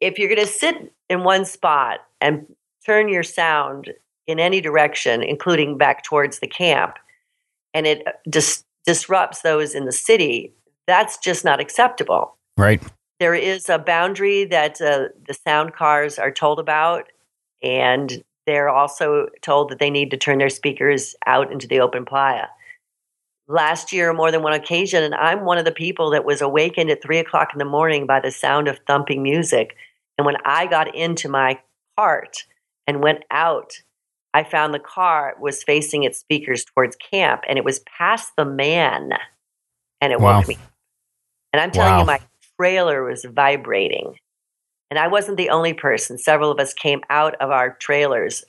[0.00, 2.46] If you're going to sit in one spot and
[2.86, 3.90] turn your sound
[4.28, 6.96] in any direction, including back towards the camp,
[7.74, 10.54] and it dis- disrupts those in the city,
[10.90, 12.36] that's just not acceptable.
[12.58, 12.82] Right.
[13.20, 17.04] There is a boundary that uh, the sound cars are told about,
[17.62, 22.04] and they're also told that they need to turn their speakers out into the open
[22.04, 22.46] playa.
[23.46, 26.90] Last year, more than one occasion, and I'm one of the people that was awakened
[26.90, 29.76] at three o'clock in the morning by the sound of thumping music.
[30.18, 31.60] And when I got into my
[31.96, 32.44] cart
[32.86, 33.74] and went out,
[34.34, 38.44] I found the car was facing its speakers towards camp, and it was past the
[38.44, 39.12] man,
[40.00, 40.38] and it wow.
[40.38, 40.58] woke me
[41.52, 42.00] and I'm telling wow.
[42.00, 42.20] you, my
[42.56, 44.16] trailer was vibrating.
[44.90, 46.18] And I wasn't the only person.
[46.18, 48.44] Several of us came out of our trailers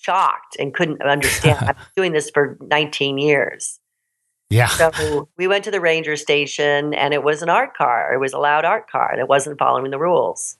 [0.00, 1.58] shocked and couldn't understand.
[1.68, 3.80] I've been doing this for 19 years.
[4.48, 4.68] Yeah.
[4.68, 8.14] So we went to the ranger station and it was an art car.
[8.14, 10.56] It was a loud art car and it wasn't following the rules.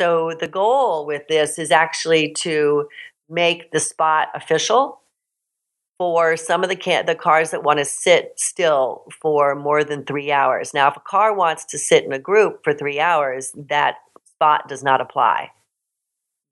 [0.00, 2.88] So the goal with this is actually to
[3.28, 5.00] make the spot official
[5.98, 10.04] for some of the can- the cars that want to sit still for more than
[10.04, 10.72] three hours.
[10.72, 14.68] Now, if a car wants to sit in a group for three hours, that spot
[14.68, 15.50] does not apply.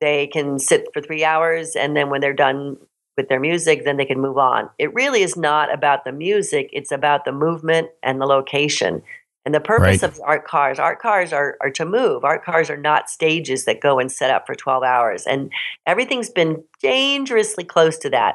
[0.01, 2.77] They can sit for three hours, and then when they're done
[3.17, 4.69] with their music, then they can move on.
[4.79, 9.03] It really is not about the music; it's about the movement and the location.
[9.47, 10.11] And the purpose Right.
[10.11, 12.25] of art cars, art cars are, are to move.
[12.25, 15.25] Art cars are not stages that go and set up for 12 hours.
[15.25, 15.53] And
[15.87, 18.35] everything's been dangerously close to that.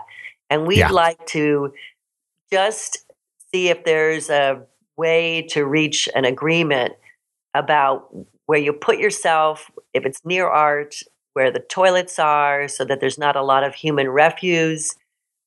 [0.52, 0.90] And we'd Yeah.
[0.92, 1.74] like to
[2.52, 3.06] just
[3.52, 4.62] see if there's a
[4.98, 6.94] way to reach an agreement
[7.54, 8.14] about
[8.46, 10.96] where you put yourself, if it's near art,
[11.34, 14.96] where the toilets are, so that there's not a lot of human refuse.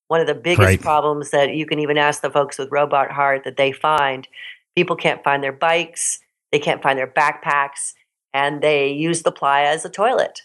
[0.08, 0.80] One of the biggest Right.
[0.80, 4.26] problems that you can even ask the folks with Robot Heart that they find
[4.74, 6.18] people can't find their bikes,
[6.50, 7.92] they can't find their backpacks,
[8.32, 10.42] and they use the playa as a toilet.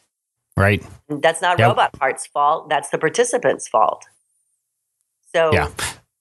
[0.57, 0.83] Right.
[1.07, 1.67] And that's not Yep.
[1.69, 4.05] Robot Heart's fault, that's the participants' fault.
[5.33, 5.69] So Yeah.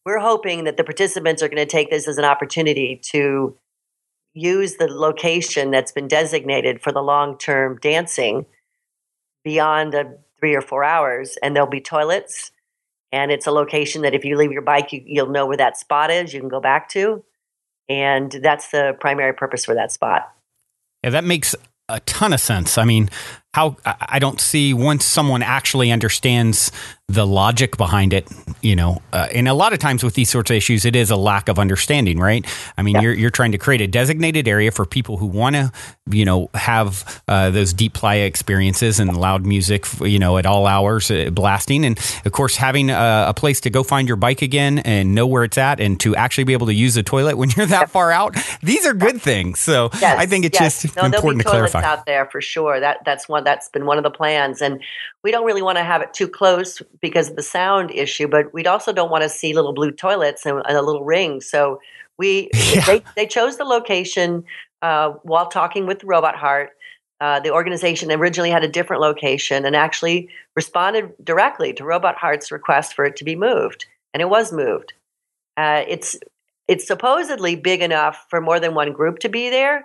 [0.05, 3.57] we're hoping that the participants are going to take this as an opportunity to
[4.35, 8.47] use the location that's been designated for the long term dancing
[9.45, 12.53] beyond a three or four hours, and there'll be toilets.
[13.11, 15.77] And it's a location that if you leave your bike, you, you'll know where that
[15.79, 16.33] spot is.
[16.35, 17.25] You can go back to.
[17.89, 20.31] And that's the primary purpose for that spot.
[21.03, 21.55] Yeah, that makes
[21.89, 22.77] a ton of sense.
[22.77, 23.09] I mean,
[23.55, 26.71] how I don't see once someone actually understands
[27.11, 28.29] the logic behind it,
[28.61, 31.11] you know, uh, and a lot of times with these sorts of issues, it is
[31.11, 32.45] a lack of understanding, right?
[32.77, 33.01] I mean, Yeah.
[33.01, 35.73] you're you're trying to create a designated area for people who want to,
[36.11, 40.67] you know, have uh, those deep playa experiences and loud music, you know, at all
[40.67, 44.43] hours uh, blasting, and of course having a, a place to go find your bike
[44.43, 47.39] again and know where it's at, and to actually be able to use the toilet
[47.39, 48.37] when you're that far out.
[48.63, 49.61] These are good things.
[49.61, 50.83] So Yes, I think it's yes.
[50.83, 51.83] just no, important to clarify.
[51.83, 52.81] out there for sure.
[52.81, 54.81] That that's one that's been one of the plans, and
[55.23, 58.29] we don't really want to have it too close because of the sound issue.
[58.29, 61.41] But we also don't want to see little blue toilets and, and a little ring.
[61.41, 61.81] So
[62.19, 62.85] we Yeah.
[62.87, 64.45] they they chose the location
[64.83, 66.71] uh, while talking with Robot Heart.
[67.21, 72.53] Uh, the organization originally had a different location and actually responded directly to Robot Heart's
[72.53, 74.93] request for it to be moved, and it was moved.
[75.57, 76.17] Uh, it's
[76.69, 79.85] it's supposedly big enough for more than one group to be there,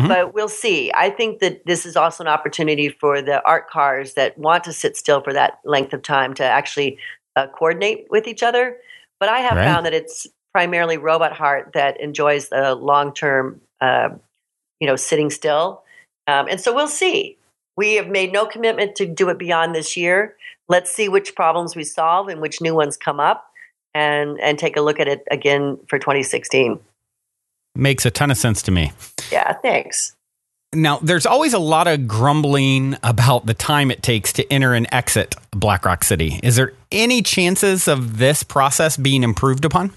[0.00, 0.08] Mhm.
[0.08, 0.90] but we'll see.
[0.94, 4.72] I think that this is also an opportunity for the art cars that want to
[4.72, 6.98] sit still for that length of time to actually
[7.36, 8.76] uh, coordinate with each other.
[9.20, 9.64] But I have Right.
[9.64, 14.10] found that it's primarily Robot Heart that enjoys the long term, uh,
[14.80, 15.82] you know, sitting still.
[16.26, 17.36] Um, and so we'll see.
[17.76, 20.36] We have made no commitment to do it beyond this year.
[20.68, 23.50] Let's see which problems we solve and which new ones come up,
[23.94, 26.78] and and take a look at it again for 2016.
[27.74, 28.92] Makes a ton of sense to me.
[29.30, 30.16] Yeah, thanks.
[30.72, 34.86] Now, there's always a lot of grumbling about the time it takes to enter and
[34.92, 36.38] exit Black Rock City.
[36.42, 39.92] Is there any chances of this process being improved upon?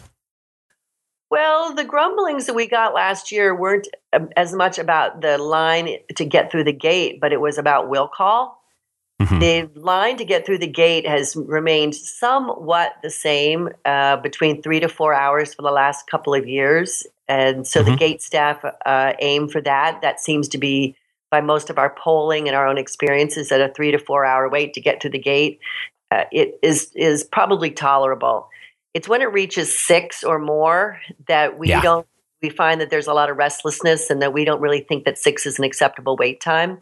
[1.30, 5.97] Well, the grumblings that we got last year weren't um, as much about the line
[6.15, 8.59] to get through the gate, but it was about will call.
[9.21, 9.39] Mhm.
[9.39, 14.80] The line to get through the gate has remained somewhat the same uh, between three
[14.80, 17.05] to four hours for the last couple of years.
[17.28, 17.99] And so the Mhm.
[17.99, 20.01] gate staff uh, aim for that.
[20.01, 20.95] That seems to be,
[21.32, 24.49] by most of our polling and our own experiences, at a three to four hour
[24.49, 25.59] wait to get to the gate.
[26.11, 28.49] Uh, it is is probably tolerable.
[28.93, 31.82] It's when it reaches six or more that we Yeah.
[31.82, 32.07] don't
[32.41, 35.17] we find that there's a lot of restlessness and that we don't really think that
[35.17, 36.82] six is an acceptable wait time.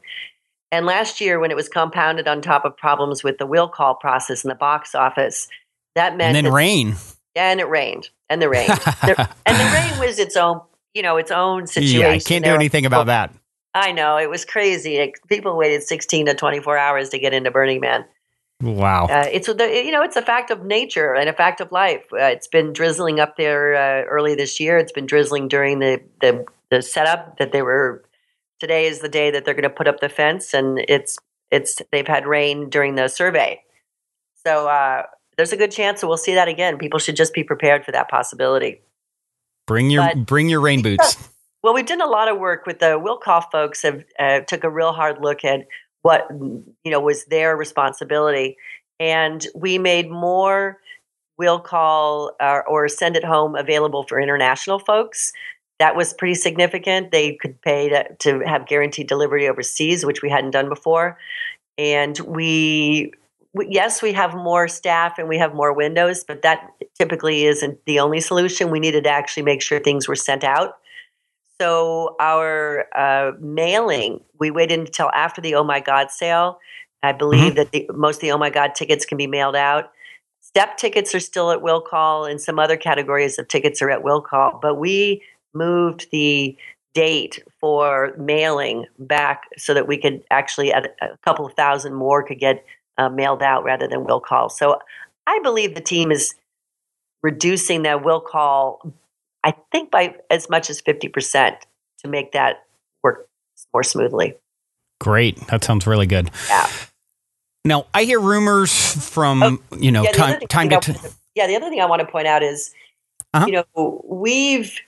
[0.72, 3.94] And last year, when it was compounded on top of problems with the will call
[3.94, 5.48] process in the box office,
[5.96, 6.96] that meant And then that, rain.
[7.36, 10.62] and it rained, and the rain, The- and the rain was its own,
[10.94, 12.00] you know, its own situation.
[12.00, 13.34] Yeah, I can't do anything about that.
[13.74, 15.00] I know it was crazy.
[15.00, 18.06] Like, People waited 16 to 24 hours to get into Burning Man.
[18.62, 19.08] Wow.
[19.08, 22.04] Uh, it's the you know it's a fact of nature and a fact of life.
[22.14, 24.78] Uh, it's been drizzling up there uh, early this year.
[24.78, 28.04] It's been drizzling during the the, the setup that they were.
[28.60, 31.18] Today is the day that they're going to put up the fence, and it's
[31.50, 33.60] it's they've had rain during the survey.
[34.46, 35.04] So uh,
[35.42, 36.78] there's a good chance that we'll see that again.
[36.78, 38.80] People should just be prepared for that possibility.
[39.66, 41.18] Bring your but- bring your rain boots.
[41.64, 43.82] Well, we've done a lot of work with the will call folks.
[43.82, 45.62] Have uh, took a real hard look at
[46.04, 48.56] what you know was their responsibility,
[49.00, 50.80] and we made more
[51.40, 55.32] will call uh, or send it home available for international folks.
[55.80, 57.12] That was pretty significant.
[57.12, 61.18] They could pay to, to have guaranteed delivery overseas, which we hadn't done before,
[61.80, 63.12] and we
[63.60, 68.00] yes, we have more staff and we have more windows, but that typically isn't the
[68.00, 68.72] only solution.
[68.72, 70.78] We needed to actually make sure things were sent out.
[71.60, 76.60] So our uh, mailing, we waited until after the Oh My God sale.
[77.04, 77.56] I believe mm-hmm.
[77.56, 79.92] that the, most of the Oh My God tickets can be mailed out.
[80.40, 84.04] Step tickets are still at will call, and some other categories of tickets are at
[84.04, 84.60] will call.
[84.62, 85.22] But we
[85.54, 86.58] moved the
[86.94, 90.84] date for mailing back so that we could actually a
[91.24, 92.66] couple of thousand more could get
[93.02, 94.50] uh, mailed out rather than will call.
[94.50, 94.80] So
[95.26, 96.36] I believe the team is
[97.24, 98.94] reducing that will call,
[99.44, 101.56] I think by as much as 50%
[102.00, 102.66] to make that
[103.04, 103.28] work
[103.74, 104.36] more smoothly.
[105.00, 105.48] Great.
[105.48, 106.30] That sounds really good.
[106.48, 106.70] Yeah.
[107.66, 108.72] Now, I hear rumors
[109.10, 111.12] from, oh, you know, yeah, time, time to time.
[111.36, 112.74] Yeah, the other thing I want to point out is,
[113.34, 113.46] uh-huh.
[113.46, 114.80] you know, we've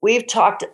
[0.00, 0.64] we've talked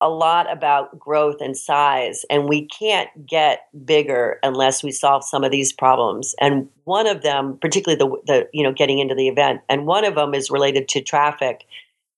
[0.00, 5.42] a lot about growth and size, and we can't get bigger unless we solve some
[5.42, 6.34] of these problems.
[6.40, 10.04] And one of them, particularly the, the you know getting into the event, and one
[10.04, 11.64] of them is related to traffic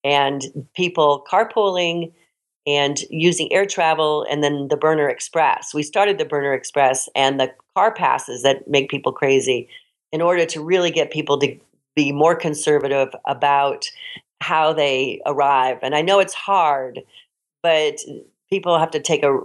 [0.04, 2.12] and people carpooling
[2.66, 5.72] and using air travel, and then the Burner Express.
[5.72, 9.68] We started the Burner Express and the car passes that make people crazy
[10.12, 11.56] in order to really get people to
[11.96, 13.86] be more conservative about
[14.40, 15.78] how they arrive.
[15.82, 17.00] And I know it's hard
[17.62, 17.98] but
[18.50, 19.38] people have to take a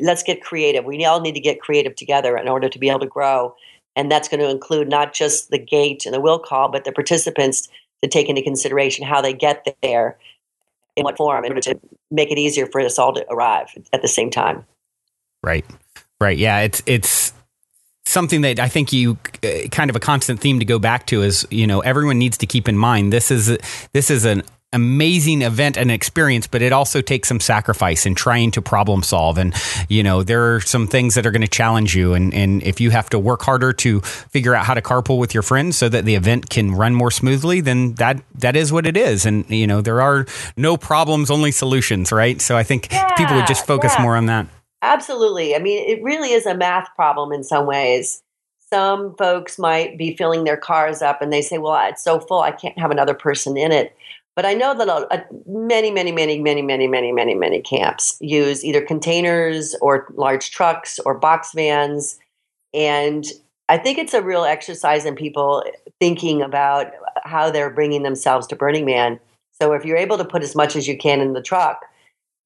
[0.00, 0.84] let's get creative.
[0.84, 3.54] We all need to get creative together in order to be able to grow.
[3.96, 6.92] And that's going to include not just the gate and the will call, but the
[6.92, 7.68] participants
[8.02, 10.18] to take into consideration how they get there,
[10.96, 11.80] in what form, in order to
[12.10, 14.64] make it easier for us all to arrive at the same time.
[15.42, 15.64] Right.
[16.20, 16.36] Right.
[16.36, 16.60] Yeah.
[16.60, 17.32] It's, it's,
[18.06, 21.22] something that I think you uh, kind of a constant theme to go back to
[21.22, 23.56] is you know everyone needs to keep in mind this is
[23.92, 24.42] this is an
[24.74, 29.38] amazing event and experience, but it also takes some sacrifice in trying to problem solve.
[29.38, 29.54] And,
[29.88, 32.12] you know, there are some things that are going to challenge you.
[32.12, 35.32] And, and if you have to work harder to figure out how to carpool with
[35.32, 38.86] your friends so that the event can run more smoothly, then that, that is what
[38.86, 39.24] it is.
[39.24, 42.40] And, you know, there are no problems, only solutions, right?
[42.40, 44.02] So I think yeah, people would just focus yeah.
[44.02, 44.46] more on that.
[44.82, 45.56] Absolutely.
[45.56, 48.22] I mean, it really is a math problem in some ways
[48.74, 52.40] some folks might be filling their cars up and they say, well, it's so full,
[52.40, 53.94] I can't have another person in it.
[54.36, 58.64] But I know that a, many, many, many, many, many, many, many, many camps use
[58.64, 62.18] either containers or large trucks or box vans.
[62.72, 63.24] And
[63.68, 65.64] I think it's a real exercise in people
[66.00, 66.88] thinking about
[67.22, 69.20] how they're bringing themselves to Burning Man.
[69.52, 71.84] So if you're able to put as much as you can in the truck,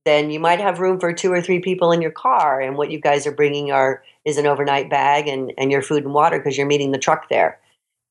[0.05, 2.61] then you might have room for two or three people in your car.
[2.61, 6.05] And what you guys are bringing are is an overnight bag and, and your food
[6.05, 7.59] and water because you're meeting the truck there.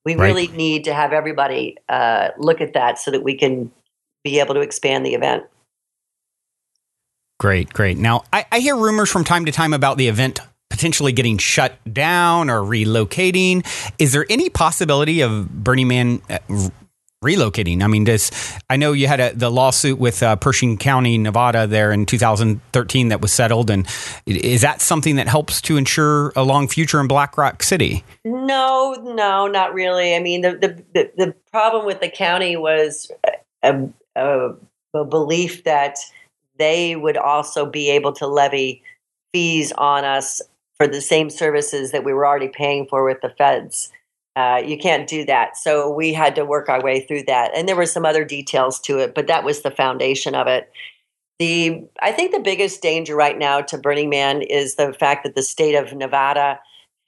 [0.07, 0.27] We right.
[0.27, 3.69] really need to have everybody uh, look at that so that we can
[4.23, 5.43] be able to expand the event.
[7.41, 7.97] Great, great.
[7.97, 10.39] Now, I, I hear rumors from time to time about the event
[10.69, 13.67] potentially getting shut down or relocating.
[13.99, 16.39] Is there any possibility of Burning Man uh,
[17.23, 17.81] relocating.
[17.81, 18.31] I mean, this.
[18.69, 23.09] I know you had a, the lawsuit with uh, Pershing County, Nevada, there in 2013
[23.09, 23.87] that was settled, and
[24.25, 28.03] is that something that helps to ensure a long future in Black Rock City?
[28.23, 30.15] No, no, not really.
[30.15, 30.51] I mean, the
[30.93, 33.11] the the, problem with the county was
[33.63, 34.53] a, a,
[34.93, 35.97] a belief that
[36.59, 38.83] they would also be able to levy
[39.33, 40.41] fees on us
[40.77, 43.91] for the same services that we were already paying for with the feds.
[44.37, 45.57] Uh, you can't do that.
[45.57, 47.49] So we had to work our way through that.
[47.55, 50.69] And there were some other details to it, but that was the foundation of it.
[51.39, 55.33] The I think the biggest danger right now to Burning Man is the fact that
[55.33, 56.59] the state of Nevada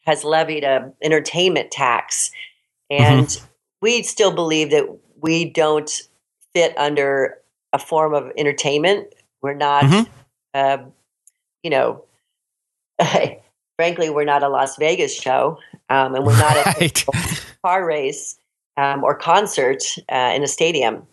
[0.08, 2.32] has levied a entertainment tax.
[2.90, 3.46] And mm-hmm.
[3.84, 4.88] we still believe that
[5.22, 5.92] we don't
[6.56, 7.38] fit under
[7.74, 9.14] a form of entertainment.
[9.44, 10.12] We're not mm-hmm.
[10.56, 10.78] uh,
[11.62, 12.06] you know
[13.80, 15.58] frankly, we're not a Las Vegas show,
[15.90, 17.06] um, and we're not right.
[17.08, 18.38] a car race
[18.78, 21.08] um, or concert uh, in a stadium.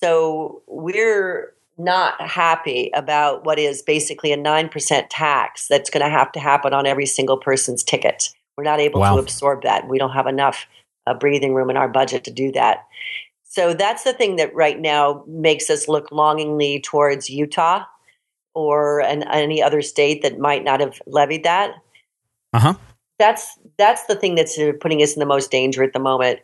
[0.00, 6.32] So we're not happy about what is basically a 9% tax that's going to have
[6.32, 8.30] to happen on every single person's ticket.
[8.56, 9.14] We're not able wow.
[9.14, 9.88] to absorb that.
[9.88, 10.66] We don't have enough
[11.06, 12.86] uh, breathing room in our budget to do that.
[13.44, 17.84] So that's the thing that right now makes us look longingly towards Utah
[18.54, 21.74] or an, any other state that might not have levied that.
[22.52, 22.74] Uh-huh.
[23.18, 26.40] That's that's the thing that's uh, putting us in the most danger at the moment.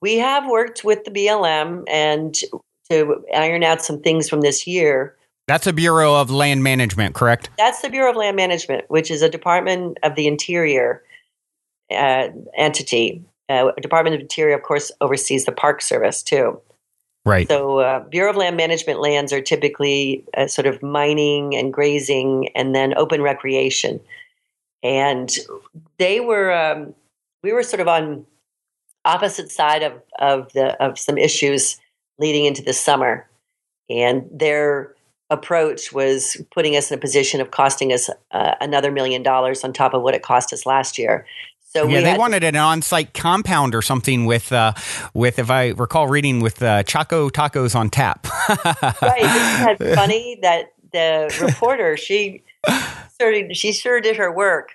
[0.00, 2.34] We have worked with the BLM and
[2.90, 5.16] to iron out some things from this year.
[5.48, 7.50] That's a Bureau of Land Management, correct?
[7.58, 11.02] That's the Bureau of Land Management, which is a Department of the Interior
[11.90, 13.24] uh, entity.
[13.48, 16.60] Uh, Department of Interior, of course, oversees the Park Service too.
[17.24, 17.48] Right.
[17.48, 22.48] So, uh, Bureau of Land Management lands are typically uh, sort of mining and grazing,
[22.54, 24.00] and then open recreation
[24.82, 25.30] and
[25.98, 26.94] they were um,
[27.42, 28.26] we were sort of on
[29.04, 31.78] opposite side of, of the of some issues
[32.18, 33.28] leading into the summer.
[33.90, 34.94] And their
[35.30, 39.72] approach was putting us in a position of costing us uh, another million dollars on
[39.72, 41.26] top of what it cost us last year.
[41.60, 44.74] So yeah, they wanted an on-site compound or something with, uh,
[45.14, 48.26] with if I recall reading, with uh, Choco Tacos on tap.
[48.48, 52.44] right, isn't that funny that the reporter she
[53.52, 54.72] she sure did her work.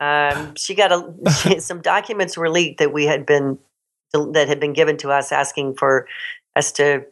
[0.00, 3.58] Um, she got a she, some documents were leaked that we had been
[4.12, 6.06] that had been given to us asking for
[6.56, 7.04] us to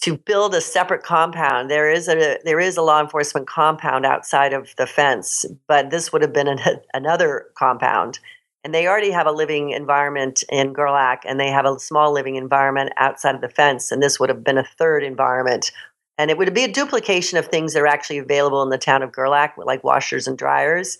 [0.00, 1.70] to build a separate compound.
[1.70, 6.12] There is a there is a law enforcement compound outside of the fence, but this
[6.12, 6.60] would have been an,
[6.94, 8.18] another compound
[8.64, 12.36] and they already have a living environment in Gerlach, and they have a small living
[12.36, 15.70] environment outside of the fence, and this would have been a third environment.
[16.18, 19.02] And it would be a duplication of things that are actually available in the town
[19.02, 20.98] of Gerlach, like washers and dryers.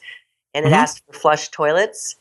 [0.55, 0.77] And it mm-hmm.
[0.77, 2.16] asked for flush toilets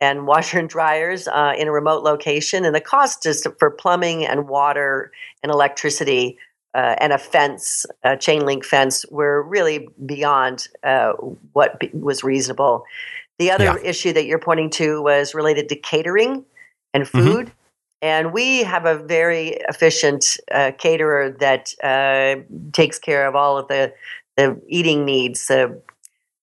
[0.00, 2.64] and washer and dryers uh, in a remote location.
[2.64, 6.38] And the cost is for plumbing and water and electricity
[6.74, 11.12] uh, and a fence, a chain link fence, were really beyond uh,
[11.52, 12.84] what was reasonable.
[13.38, 13.78] The other yeah.
[13.82, 16.44] issue that you're pointing to was related to catering
[16.94, 17.18] and mm-hmm.
[17.18, 17.46] food.
[17.46, 17.57] Mm-hmm.
[18.00, 22.42] And we have a very efficient uh, caterer that uh,
[22.72, 23.92] takes care of all of the,
[24.36, 25.68] the eating needs uh,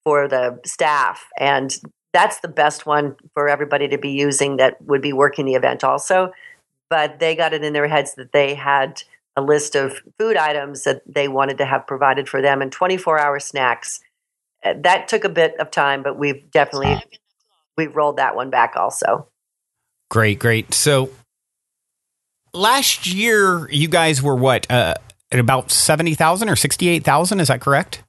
[0.03, 1.28] for the staff.
[1.39, 1.76] And
[2.14, 5.84] that's the best one for everybody to be using that would be working the event
[5.84, 6.32] also.
[6.89, 9.01] But they got it in their heads that they had
[9.38, 13.20] a list of food items that they wanted to have provided for them and 24
[13.20, 14.01] hour snacks
[14.66, 17.01] that took a bit of time, but we've definitely
[17.78, 19.28] we've rolled that one back also.
[20.10, 20.74] Great, great.
[20.74, 21.10] So
[22.56, 24.95] last year, you guys were what uh,
[25.32, 27.39] at about seventy thousand or sixty eight thousand?
[27.39, 28.03] Is that correct?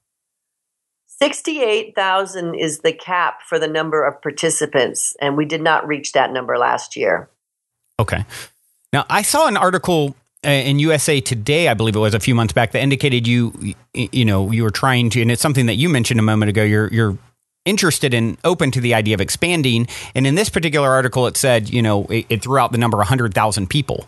[1.05, 6.13] Sixty-eight thousand is the cap for the number of participants, and we did not reach
[6.13, 7.29] that number last year.
[7.99, 8.23] Okay.
[8.93, 12.35] Now I saw an article uh, in USA Today, I believe it was a few
[12.35, 15.75] months back, that indicated you, you know, you were trying to, and it's something that
[15.75, 16.63] you mentioned a moment ago.
[16.63, 17.17] You're you're
[17.65, 19.87] interested and open to the idea of expanding.
[20.15, 22.97] And in this particular article, it said, you know, it, it threw out the number
[22.97, 24.07] 100,000 people.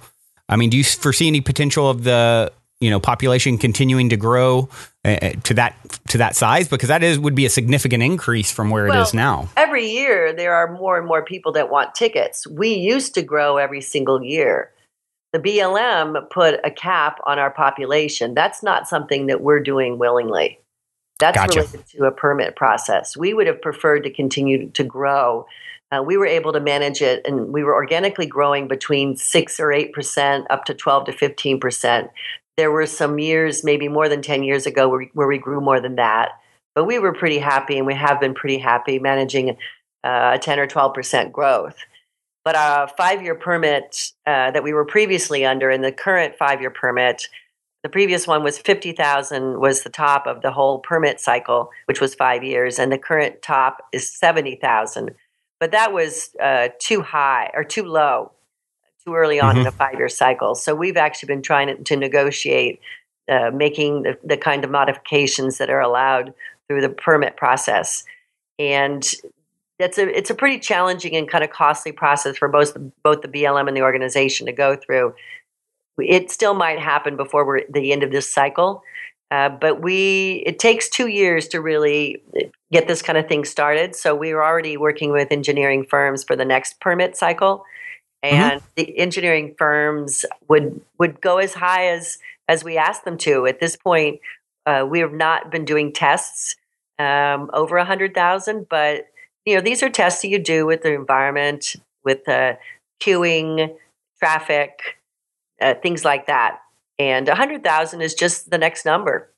[0.50, 4.70] I mean, do you foresee any potential of the you know population continuing to grow
[5.06, 5.76] uh, to that
[6.10, 9.02] to that size because that is would be a significant increase from where well, it
[9.02, 9.50] is now.
[9.56, 12.48] Every year there are more and more people that want tickets.
[12.48, 14.72] We used to grow every single year
[15.32, 18.34] the BLM put a cap on our population.
[18.34, 20.60] That's not something that we're doing willingly.
[21.20, 21.62] That's gotcha.
[21.62, 23.16] related to a permit process.
[23.16, 25.46] We would have preferred to continue to grow.
[25.92, 29.72] Uh, we were able to manage it, and we were organically growing between six or
[29.72, 32.10] eight percent up to twelve to fifteen percent.
[32.58, 35.62] There were some years, maybe more than ten years ago, where we, where we grew
[35.62, 36.30] more than that.
[36.76, 39.52] But we were pretty happy, and we have been pretty happy managing
[40.04, 41.78] uh, a ten or twelve percent growth.
[42.46, 46.62] But a five year permit uh, that we were previously under, and the current five
[46.62, 47.28] year permit,
[47.84, 52.14] the previous one was 50,000 was the top of the whole permit cycle, which was
[52.14, 55.16] five years, and the current top is 70,000.
[55.60, 58.32] But that was uh, too high or too low,
[59.06, 59.62] too early on mm-hmm.
[59.62, 60.56] in a five year cycle.
[60.56, 62.80] So we've actually been trying to negotiate
[63.30, 66.34] uh, making the, the kind of modifications that are allowed
[66.68, 68.04] through the permit process.
[68.58, 69.08] And
[69.80, 73.28] it's a it's a pretty challenging and kind of costly process for both both the
[73.28, 75.14] BLM and the organization to go through.
[75.98, 78.84] It still might happen before we're the end of this cycle,
[79.32, 82.22] uh, but we it takes two years to really
[82.72, 83.96] get this kind of thing started.
[83.96, 87.64] So we are already working with engineering firms for the next permit cycle,
[88.24, 88.36] mm-hmm.
[88.36, 88.70] and mm-hmm.
[88.76, 92.18] the engineering firms would would go as high as
[92.48, 93.46] as we ask them to.
[93.46, 94.20] At this point,
[94.66, 96.56] uh, we have not been doing tests
[96.98, 99.08] um, over a hundred thousand, but
[99.46, 102.54] you know, these are tests that you do with the environment, with uh,
[103.00, 103.76] queuing,
[104.20, 104.98] traffic,
[105.62, 106.60] uh, things like that.
[107.00, 109.34] And 100,000 is just the next number.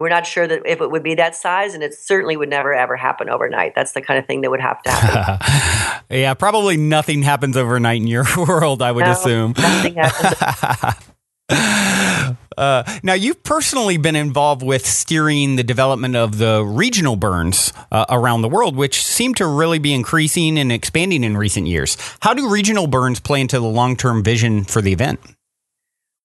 [0.00, 2.74] We're not sure that if it would be that size, and it certainly would never
[2.74, 3.76] ever happen overnight.
[3.76, 6.04] That's the kind of thing that would have to happen.
[6.10, 9.54] yeah, probably nothing happens overnight in your world, I would no, assume.
[9.56, 11.06] Nothing happens.
[12.58, 18.04] Uh, now, you've personally been involved with steering the development of the regional burns uh,
[18.10, 21.96] around the world, which seem to really be increasing and expanding in recent years.
[22.20, 25.20] How do regional burns play into the long term vision for the event?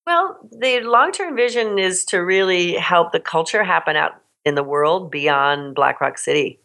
[0.07, 4.63] Well, the long term vision is to really help the culture happen out in the
[4.63, 6.59] world beyond Black Rock City.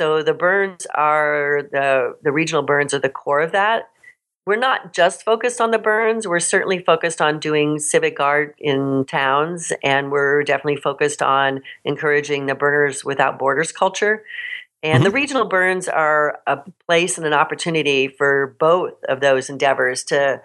[0.00, 3.88] So the burns are the the regional burns are the core of that
[4.46, 6.28] we're not just focused on the burns.
[6.28, 12.46] We're certainly focused on doing civic art in towns, and we're definitely focused on encouraging
[12.46, 14.24] the Burners Without Borders culture.
[14.82, 15.04] And mm-hmm.
[15.04, 20.42] the regional burns are a place and an opportunity for both of those endeavors to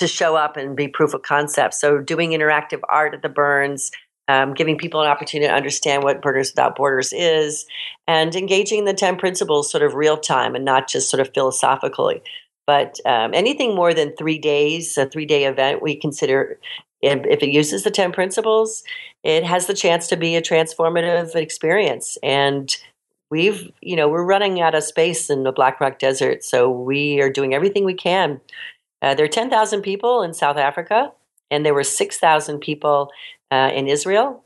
[0.00, 1.74] to show up and be proof of concept.
[1.74, 3.90] So doing interactive art at the burns,
[4.28, 7.66] um, giving people an opportunity to understand what Burners Without Borders is,
[8.06, 12.22] and engaging the 10 principles sort of real time and not just sort of philosophically.
[12.66, 16.58] But um, anything more than three days, a three day event, we consider
[17.02, 18.82] if it uses the 10 principles,
[19.24, 22.18] it has the chance to be a transformative experience.
[22.22, 22.74] And
[23.30, 26.44] we've, you know, we're running out of space in the Black Rock Desert.
[26.44, 28.40] So we are doing everything we can.
[29.02, 31.12] Uh, there are 10,000 people in South Africa,
[31.50, 33.10] and there were 6,000 people
[33.50, 34.44] uh, in Israel.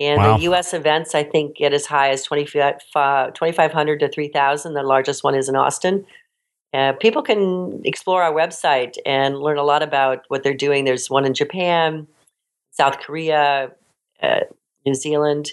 [0.00, 0.36] And wow.
[0.36, 0.72] the U.S.
[0.72, 4.74] events, I think, get as high as 2,500 to 3,000.
[4.74, 6.06] The largest one is in Austin.
[6.72, 10.84] Uh, people can explore our website and learn a lot about what they're doing.
[10.84, 12.06] There's one in Japan,
[12.70, 13.72] South Korea,
[14.22, 14.40] uh,
[14.86, 15.52] New Zealand,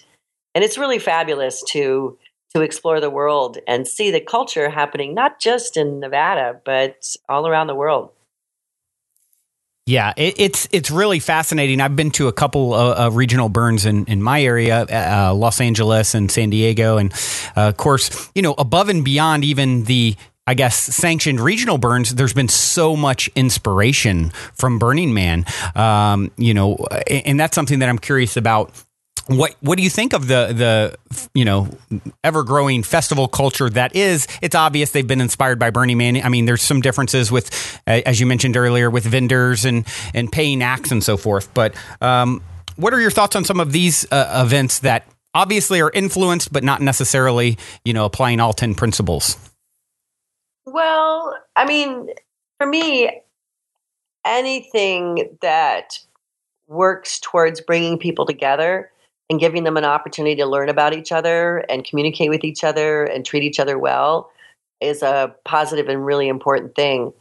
[0.55, 2.17] and it's really fabulous to
[2.55, 7.45] to explore the world and see the culture happening not just in Nevada but all
[7.45, 8.11] around the world.
[9.87, 11.79] Yeah, it, it's it's really fascinating.
[11.79, 15.61] I've been to a couple of, of regional burns in, in my area, uh, Los
[15.61, 17.13] Angeles and San Diego, and
[17.55, 20.15] uh, of course, you know, above and beyond even the
[20.45, 25.45] I guess, sanctioned regional burns, there's been so much inspiration from Burning Man.
[25.75, 26.77] Um, you know,
[27.09, 28.71] and that's something that I'm curious about.
[29.27, 31.67] What what do you think of the the you know
[32.23, 34.25] ever growing festival culture that is?
[34.41, 36.15] It's obvious they've been inspired by Burning Man.
[36.23, 40.63] I mean, there's some differences with, as you mentioned earlier, with vendors and and paying
[40.63, 41.53] acts and so forth.
[41.53, 42.41] But um,
[42.77, 46.63] what are your thoughts on some of these uh, events that obviously are influenced, but
[46.63, 49.37] not necessarily you know applying all ten principles?
[50.65, 52.09] Well, I mean,
[52.59, 53.09] for me,
[54.23, 55.99] anything that
[56.67, 58.91] works towards bringing people together
[59.29, 63.03] and giving them an opportunity to learn about each other and communicate with each other
[63.03, 64.31] and treat each other well
[64.79, 67.11] is a positive and really important thing.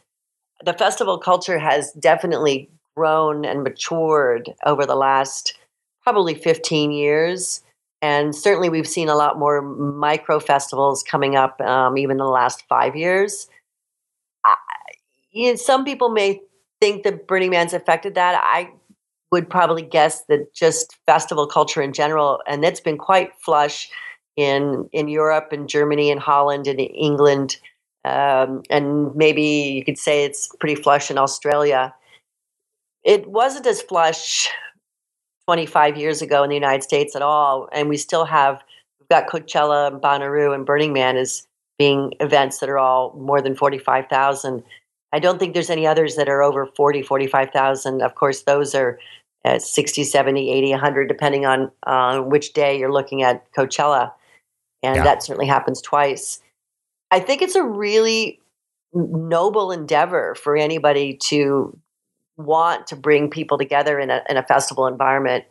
[0.64, 5.54] The festival culture has definitely grown and matured over the last
[6.02, 7.62] probably 15 years.
[8.02, 12.24] And certainly, we've seen a lot more micro festivals coming up, um, even in the
[12.24, 13.48] last five years.
[14.44, 14.54] I,
[15.32, 16.40] you know, some people may
[16.80, 18.40] think that Burning Man's affected that.
[18.44, 18.70] I
[19.32, 23.90] would probably guess that just festival culture in general, and it's been quite flush
[24.36, 27.56] in in Europe and Germany and Holland and England,
[28.04, 31.94] um, and maybe you could say it's pretty flush in Australia.
[33.02, 34.48] It wasn't as flush
[35.46, 37.68] 25 years ago in the United States at all.
[37.72, 38.62] And we still have,
[38.98, 41.46] we've got Coachella and Bonnaroo and Burning Man as
[41.78, 44.62] being events that are all more than 45,000.
[45.16, 48.02] I don't think there's any others that are over 40, 45,000.
[48.02, 48.98] Of course, those are
[49.46, 54.12] at 60, 70, 80, 100, depending on uh, which day you're looking at Coachella.
[54.82, 55.04] And yeah.
[55.04, 56.42] that certainly happens twice.
[57.10, 58.40] I think it's a really
[58.92, 61.74] noble endeavor for anybody to
[62.36, 65.44] want to bring people together in a, in a festival environment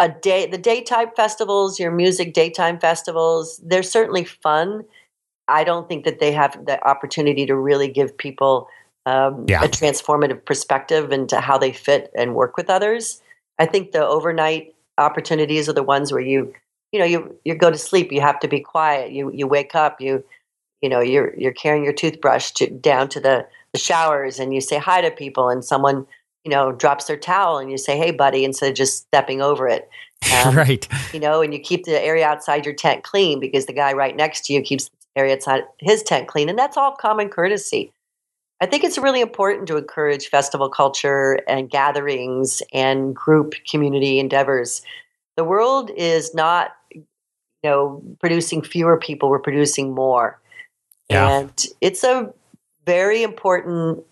[0.00, 4.82] a day the daytime festivals your music daytime festivals they're certainly fun
[5.48, 8.68] i don't think that they have the opportunity to really give people
[9.06, 9.62] um, yeah.
[9.62, 13.20] a transformative perspective into how they fit and work with others.
[13.58, 16.52] I think the overnight opportunities are the ones where you
[16.92, 19.74] you know you you go to sleep you have to be quiet you you wake
[19.74, 20.22] up you
[20.80, 24.60] you know you're you're carrying your toothbrush to, down to the the showers and you
[24.60, 26.06] say hi to people and someone
[26.44, 29.68] you know drops their towel and you say hey buddy instead of just stepping over
[29.68, 29.88] it.
[30.46, 30.88] Um, right.
[31.12, 34.16] you know and you keep the area outside your tent clean because the guy right
[34.16, 37.92] next to you keeps the area outside his tent clean and that's all common courtesy
[38.60, 44.82] i think it's really important to encourage festival culture and gatherings and group community endeavors
[45.36, 47.04] the world is not you
[47.64, 50.40] know producing fewer people we're producing more
[51.10, 51.38] yeah.
[51.38, 52.32] and it's a
[52.86, 54.04] very important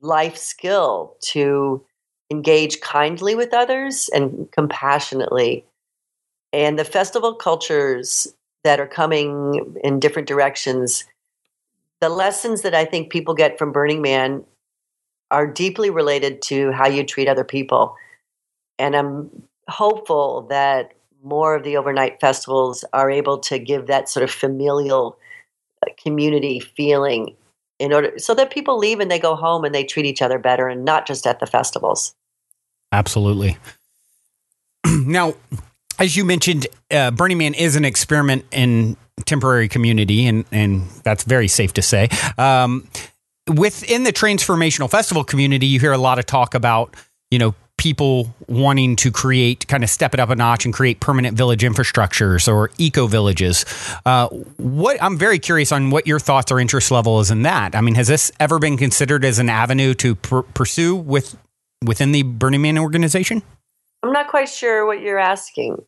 [0.00, 1.84] life skill to
[2.30, 5.64] engage kindly with others and compassionately.
[6.52, 8.32] And the festival cultures
[8.64, 11.04] that are coming in different directions,
[12.00, 14.44] the lessons that I think people get from Burning Man
[15.30, 17.96] are deeply related to how you treat other people.
[18.78, 19.30] And I'm
[19.68, 20.92] hopeful that
[21.22, 25.18] more of the overnight festivals are able to give that sort of familial
[25.86, 27.34] uh, community feeling
[27.78, 30.38] in order so that people leave and they go home and they treat each other
[30.38, 32.14] better and not just at the festivals.
[32.92, 33.56] Absolutely.
[34.86, 35.34] now,
[35.98, 41.24] as you mentioned, uh, Burning Man is an experiment in temporary community, and and that's
[41.24, 42.08] very safe to say.
[42.38, 42.88] Um,
[43.52, 46.94] within the transformational festival community, you hear a lot of talk about
[47.30, 51.00] you know people wanting to create, kind of step it up a notch and create
[51.00, 53.64] permanent village infrastructures or eco villages.
[54.06, 57.74] Uh, what I'm very curious on what your thoughts or interest level is in that.
[57.74, 61.36] I mean, has this ever been considered as an avenue to pr- pursue with
[61.84, 63.42] within the Burning Man organization?
[64.04, 65.78] I'm not quite sure what you're asking.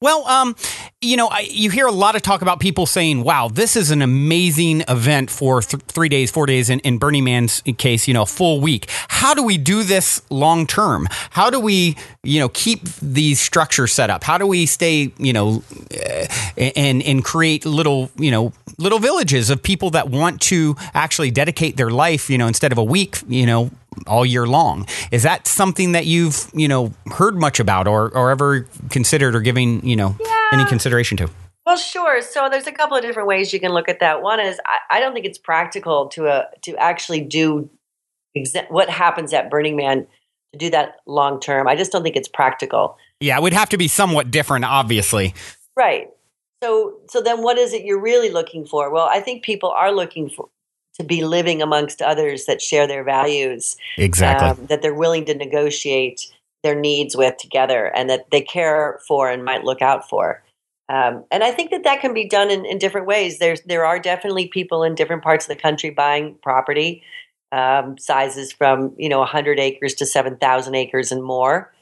[0.00, 0.56] Well, um,
[1.00, 3.92] you know, I, you hear a lot of talk about people saying, "Wow, this is
[3.92, 8.14] an amazing event for th- three days, four days." In, in Burning Man's case, you
[8.14, 8.90] know, full week.
[9.06, 11.06] How do we do this long term?
[11.30, 14.24] How do we, you know, keep these structures set up?
[14.24, 15.62] How do we stay, you know,
[15.92, 16.26] uh,
[16.56, 21.76] and and create little, you know, little villages of people that want to actually dedicate
[21.76, 23.70] their life, you know, instead of a week, you know,
[24.06, 24.86] all year long.
[25.10, 29.40] Is that something that you've you know heard much about or or ever considered or
[29.40, 30.50] giving you know yeah.
[30.52, 31.30] any consideration to?
[31.68, 32.22] Well, sure.
[32.22, 34.22] So there's a couple of different ways you can look at that.
[34.22, 37.68] One is I, I don't think it's practical to uh, to actually do
[38.36, 40.06] exa- what happens at Burning Man
[40.52, 41.68] to do that long term.
[41.68, 42.96] I just don't think it's practical.
[43.20, 45.34] Yeah, it would have to be somewhat different, obviously.
[45.76, 46.08] Right.
[46.62, 48.90] So so then what is it you're really looking for?
[48.90, 50.48] Well, I think people are looking for
[50.98, 53.76] to be living amongst others that share their values.
[53.96, 54.48] Exactly.
[54.48, 56.26] Um, that they're willing to negotiate
[56.62, 60.42] their needs with together and that they care for and might look out for.
[60.88, 63.38] Um, and I think that that can be done in, in, different ways.
[63.38, 67.02] There's there are definitely people in different parts of the country buying property
[67.52, 71.72] um, sizes from you know 100 acres to 7,000 acres and more.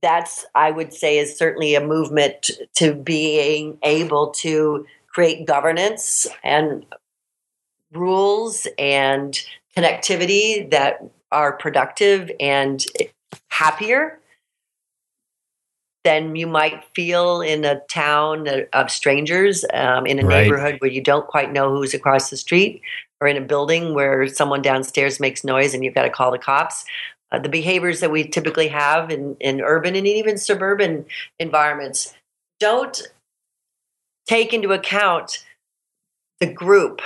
[0.00, 6.86] That's I would say is certainly a movement to being able to create governance and
[7.92, 9.40] rules and
[9.76, 12.84] connectivity that are productive and
[13.50, 14.18] happier
[16.04, 20.42] than you might feel in a town of strangers, um, in a right.
[20.42, 22.80] neighborhood where you don't quite know who's across the street,
[23.20, 26.38] or in a building where someone downstairs makes noise and you've got to call the
[26.38, 26.84] cops.
[27.30, 31.04] Uh, the behaviors that we typically have in, in urban and even suburban
[31.38, 32.14] environments
[32.58, 33.02] don't
[34.26, 35.44] take into account
[36.40, 37.02] the group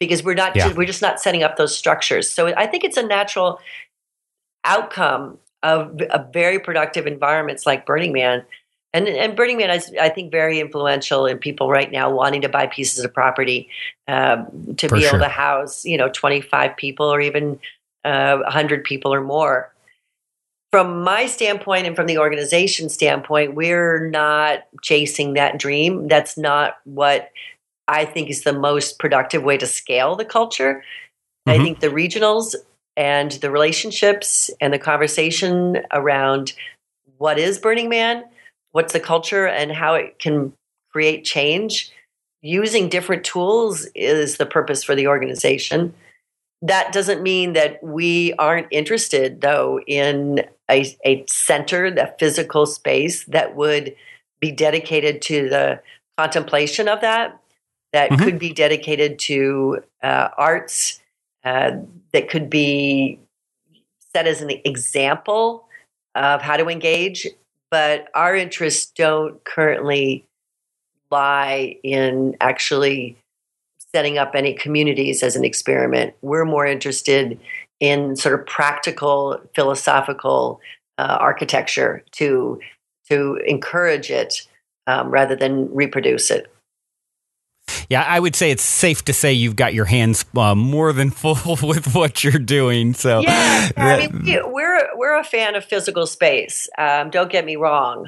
[0.00, 0.72] because we're not yeah.
[0.74, 2.30] we're just not setting up those structures.
[2.30, 3.60] So I think it's a natural
[4.64, 8.44] outcome of, of very productive environments like Burning Man.
[8.94, 12.48] And, and Burning Man is, I think, very influential in people right now wanting to
[12.48, 13.68] buy pieces of property
[14.06, 15.10] um, to For be sure.
[15.10, 17.60] able to house, you know, 25 people or even
[18.04, 19.72] uh, 100 people or more.
[20.70, 26.08] From my standpoint and from the organization standpoint, we're not chasing that dream.
[26.08, 27.30] That's not what
[27.88, 30.84] I think is the most productive way to scale the culture.
[31.48, 31.60] Mm-hmm.
[31.60, 32.54] I think the regionals
[32.96, 36.52] and the relationships and the conversation around
[37.16, 38.24] what is Burning Man,
[38.72, 40.52] what's the culture, and how it can
[40.92, 41.92] create change
[42.42, 45.94] using different tools is the purpose for the organization.
[46.62, 53.24] That doesn't mean that we aren't interested, though, in a, a center, the physical space
[53.24, 53.94] that would
[54.40, 55.80] be dedicated to the
[56.16, 57.40] contemplation of that
[57.92, 58.24] that mm-hmm.
[58.24, 61.00] could be dedicated to uh, arts,
[61.44, 61.72] uh,
[62.12, 63.18] that could be
[64.12, 65.66] set as an example
[66.14, 67.26] of how to engage.
[67.70, 70.24] But our interests don't currently
[71.10, 73.16] lie in actually
[73.94, 76.14] setting up any communities as an experiment.
[76.22, 77.38] We're more interested
[77.80, 80.60] in sort of practical, philosophical
[80.98, 82.60] uh, architecture to
[83.08, 84.46] to encourage it
[84.86, 86.52] um, rather than reproduce it.
[87.88, 91.10] Yeah, I would say it's safe to say you've got your hands uh, more than
[91.10, 92.92] full with what you're doing.
[92.94, 96.68] So yeah, I mean, we're we're a fan of physical space.
[96.76, 98.06] Um, don't get me wrong,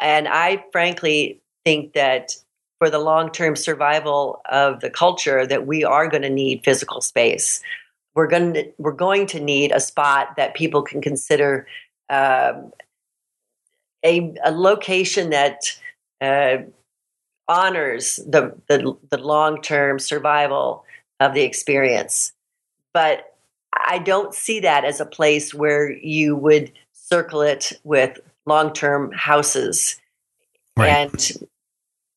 [0.00, 2.32] and I frankly think that
[2.78, 7.00] for the long term survival of the culture, that we are going to need physical
[7.00, 7.60] space.
[8.14, 11.68] We're going to we're going to need a spot that people can consider
[12.10, 12.72] um,
[14.04, 15.58] a a location that.
[16.20, 16.64] Uh,
[17.48, 20.84] honors the the, the long term survival
[21.20, 22.32] of the experience.
[22.92, 23.36] But
[23.72, 29.12] I don't see that as a place where you would circle it with long term
[29.12, 29.96] houses
[30.76, 30.88] right.
[30.88, 31.32] and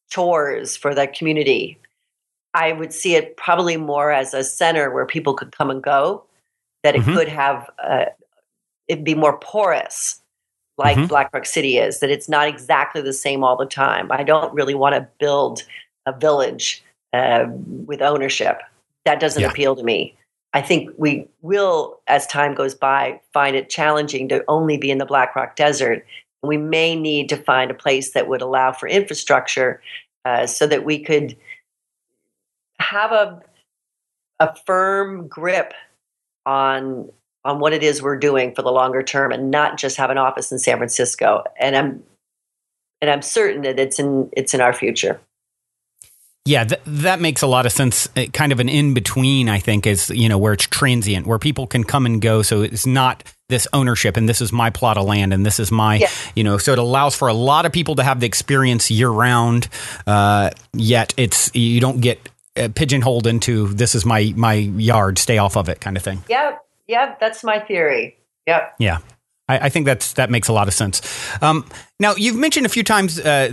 [0.09, 1.79] chores for the community.
[2.53, 6.23] I would see it probably more as a center where people could come and go,
[6.83, 7.13] that it mm-hmm.
[7.13, 8.05] could have, uh,
[8.87, 10.21] it'd be more porous
[10.77, 11.07] like mm-hmm.
[11.07, 14.11] Black Rock City is, that it's not exactly the same all the time.
[14.11, 15.63] I don't really want to build
[16.05, 17.45] a village uh,
[17.85, 18.61] with ownership.
[19.05, 19.49] That doesn't yeah.
[19.49, 20.15] appeal to me.
[20.53, 24.99] I think we will, as time goes by, find it challenging to only be in
[24.99, 26.05] the Black Rock Desert.
[26.43, 29.81] We may need to find a place that would allow for infrastructure
[30.23, 31.35] uh, so that we could
[32.79, 33.41] have a,
[34.39, 35.73] a firm grip
[36.45, 37.09] on
[37.45, 40.17] on what it is we're doing for the longer term and not just have an
[40.17, 41.43] office in San Francisco.
[41.59, 42.03] And I'm
[43.01, 45.21] and I'm certain that it's in it's in our future.
[46.47, 48.07] Yeah, th- that makes a lot of sense.
[48.15, 51.39] Uh, kind of an in between, I think, is you know where it's transient, where
[51.39, 52.41] people can come and go.
[52.41, 55.71] So it's not this ownership, and this is my plot of land, and this is
[55.71, 56.09] my, yeah.
[56.35, 56.57] you know.
[56.59, 59.69] So it allows for a lot of people to have the experience year round.
[60.05, 65.39] Uh, yet it's you don't get uh, pigeonholed into this is my my yard, stay
[65.39, 66.23] off of it, kind of thing.
[66.29, 66.57] Yeah,
[66.87, 68.17] yeah, that's my theory.
[68.47, 68.75] Yep.
[68.79, 68.99] Yeah.
[69.47, 71.01] I, I, think that's that makes a lot of sense.
[71.41, 71.65] Um,
[71.99, 73.51] now, you've mentioned a few times, uh,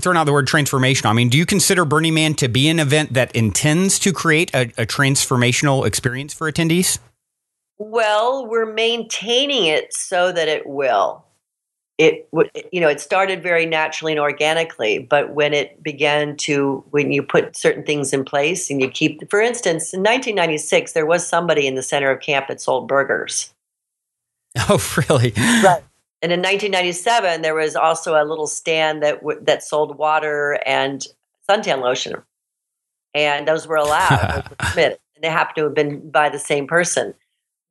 [0.00, 1.06] thrown out the word transformational.
[1.06, 4.54] I mean, do you consider Burning Man to be an event that intends to create
[4.54, 6.98] a, a transformational experience for attendees?
[7.76, 11.23] Well, we're maintaining it so that it will.
[11.96, 12.28] It
[12.72, 17.22] you know it started very naturally and organically, but when it began to when you
[17.22, 21.68] put certain things in place and you keep, for instance, in 1996 there was somebody
[21.68, 23.54] in the center of camp that sold burgers
[24.68, 25.32] Oh, really?
[25.36, 25.82] Right.
[26.22, 31.04] And in 1997, there was also a little stand that w- that sold water and
[31.48, 32.14] suntan lotion,
[33.12, 34.48] and those were allowed.
[34.74, 37.14] were they happened to have been by the same person,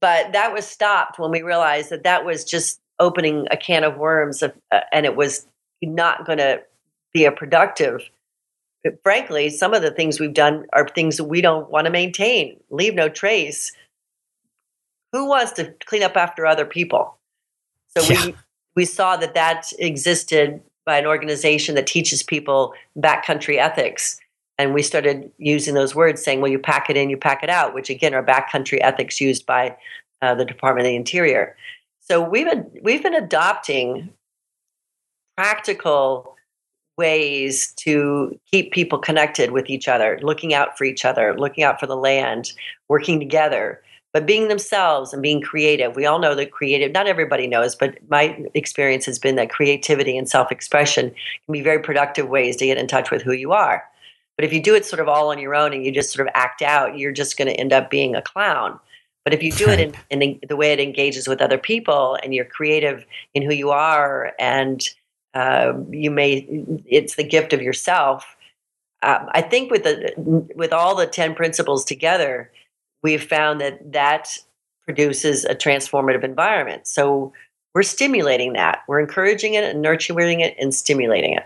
[0.02, 3.98] but that was stopped when we realized that that was just opening a can of
[3.98, 5.46] worms, of, uh, and it was
[5.82, 6.62] not going to
[7.14, 8.02] be a productive.
[8.84, 11.92] But frankly, some of the things we've done are things that we don't want to
[11.92, 12.60] maintain.
[12.70, 13.72] Leave no trace
[15.14, 17.18] who wants to clean up after other people?
[17.96, 18.26] So yeah.
[18.26, 18.36] we
[18.76, 24.20] we saw that that existed by an organization that teaches people backcountry ethics.
[24.58, 27.50] And we started using those words, saying, "Well, you pack it in, you pack it
[27.50, 29.78] out," which again are backcountry ethics used by
[30.22, 31.56] uh, the Department of the Interior.
[32.04, 34.10] So we've been we've been adopting
[35.38, 36.36] practical
[36.98, 41.80] ways to keep people connected with each other, looking out for each other, looking out
[41.80, 42.54] for the land,
[42.88, 43.82] working together
[44.14, 45.96] but being themselves and being creative.
[45.96, 50.16] We all know that creative, not everybody knows, but my experience has been that creativity
[50.16, 53.52] and self expression can be very productive ways to get in touch with who you
[53.52, 53.84] are.
[54.38, 56.28] But if you do it sort of all on your own and you just sort
[56.28, 58.80] of act out, you're just going to end up being a clown.
[59.24, 62.34] But if you do it in, in, the way it engages with other people and
[62.34, 64.88] you're creative in who you are and
[65.34, 66.46] uh, you may,
[66.86, 68.36] it's the gift of yourself.
[69.02, 72.52] Um, I think with the with all the ten principles together,
[73.02, 74.38] we've found that that
[74.86, 76.88] produces a transformative environment.
[76.88, 77.34] So
[77.74, 78.84] we're stimulating that.
[78.88, 81.46] We're encouraging it and nurturing it and stimulating it.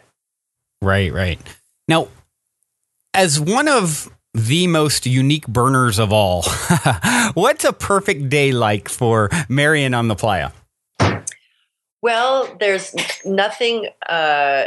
[0.81, 1.39] Right, right.
[1.87, 2.09] Now,
[3.13, 6.43] as one of the most unique burners of all,
[7.33, 10.51] what's a perfect day like for Marian on the playa?
[12.03, 14.65] Well, there's nothing uh,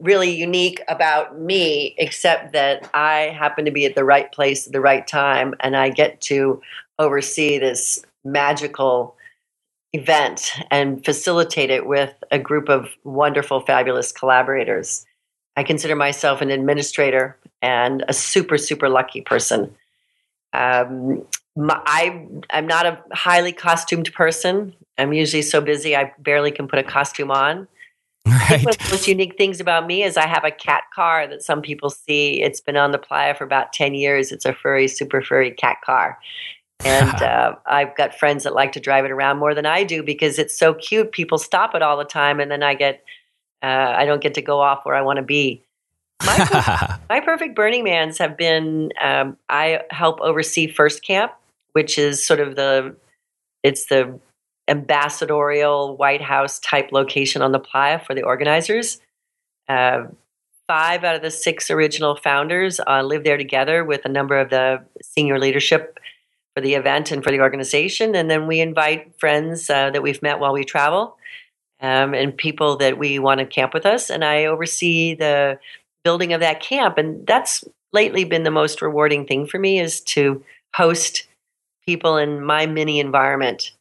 [0.00, 4.72] really unique about me, except that I happen to be at the right place at
[4.72, 6.60] the right time, and I get to
[6.98, 9.16] oversee this magical
[9.92, 15.06] event and facilitate it with a group of wonderful, fabulous collaborators.
[15.56, 19.74] I consider myself an administrator and a super, super lucky person.
[20.52, 21.24] Um,
[21.56, 24.74] my, I, I'm not a highly costumed person.
[24.98, 27.68] I'm usually so busy I barely can put a costume on.
[28.26, 28.64] Right.
[28.64, 31.42] One of the most unique things about me is I have a cat car that
[31.42, 32.42] some people see.
[32.42, 34.32] It's been on the playa for about 10 years.
[34.32, 36.18] It's a furry, super furry cat car.
[36.84, 40.02] And uh, I've got friends that like to drive it around more than I do
[40.02, 41.12] because it's so cute.
[41.12, 43.02] People stop it all the time, and then I get,
[43.64, 45.62] uh, I don't get to go off where I want to be.
[46.24, 51.32] My, my perfect Burning Mans have been, um, I help oversee First Camp,
[51.72, 52.94] which is sort of the,
[53.62, 54.20] it's the
[54.68, 59.00] ambassadorial White House type location on the playa for the organizers.
[59.66, 60.04] Uh,
[60.68, 64.50] five out of the six original founders uh, live there together with a number of
[64.50, 65.98] the senior leadership
[66.54, 68.14] for the event and for the organization.
[68.14, 71.16] And then we invite friends uh, that we've met while we travel
[71.84, 74.08] um, and people that we want to camp with us.
[74.08, 75.58] And I oversee the
[76.02, 76.96] building of that camp.
[76.96, 77.62] And that's
[77.92, 80.42] lately been the most rewarding thing for me is to
[80.74, 81.26] host
[81.86, 83.72] people in my mini environment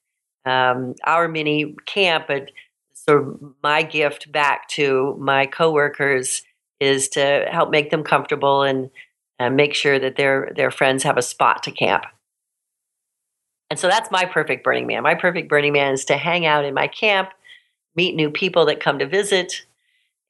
[0.45, 2.51] um, our mini camp, but
[2.93, 6.43] sort of my gift back to my coworkers
[6.79, 8.89] is to help make them comfortable and
[9.39, 12.03] uh, make sure that their their friends have a spot to camp.
[13.69, 15.01] And so that's my perfect Burning Man.
[15.03, 17.29] My perfect Burning Man is to hang out in my camp,
[17.95, 19.65] meet new people that come to visit,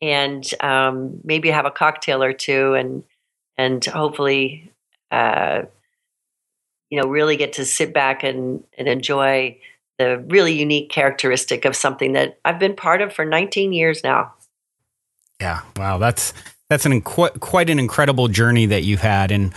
[0.01, 3.03] and um, maybe have a cocktail or two, and
[3.57, 4.72] and hopefully,
[5.11, 5.64] uh,
[6.89, 9.57] you know, really get to sit back and and enjoy
[9.99, 14.34] the really unique characteristic of something that I've been part of for 19 years now.
[15.39, 16.34] Yeah, wow, that's
[16.70, 19.53] that's an quite an incredible journey that you've had, and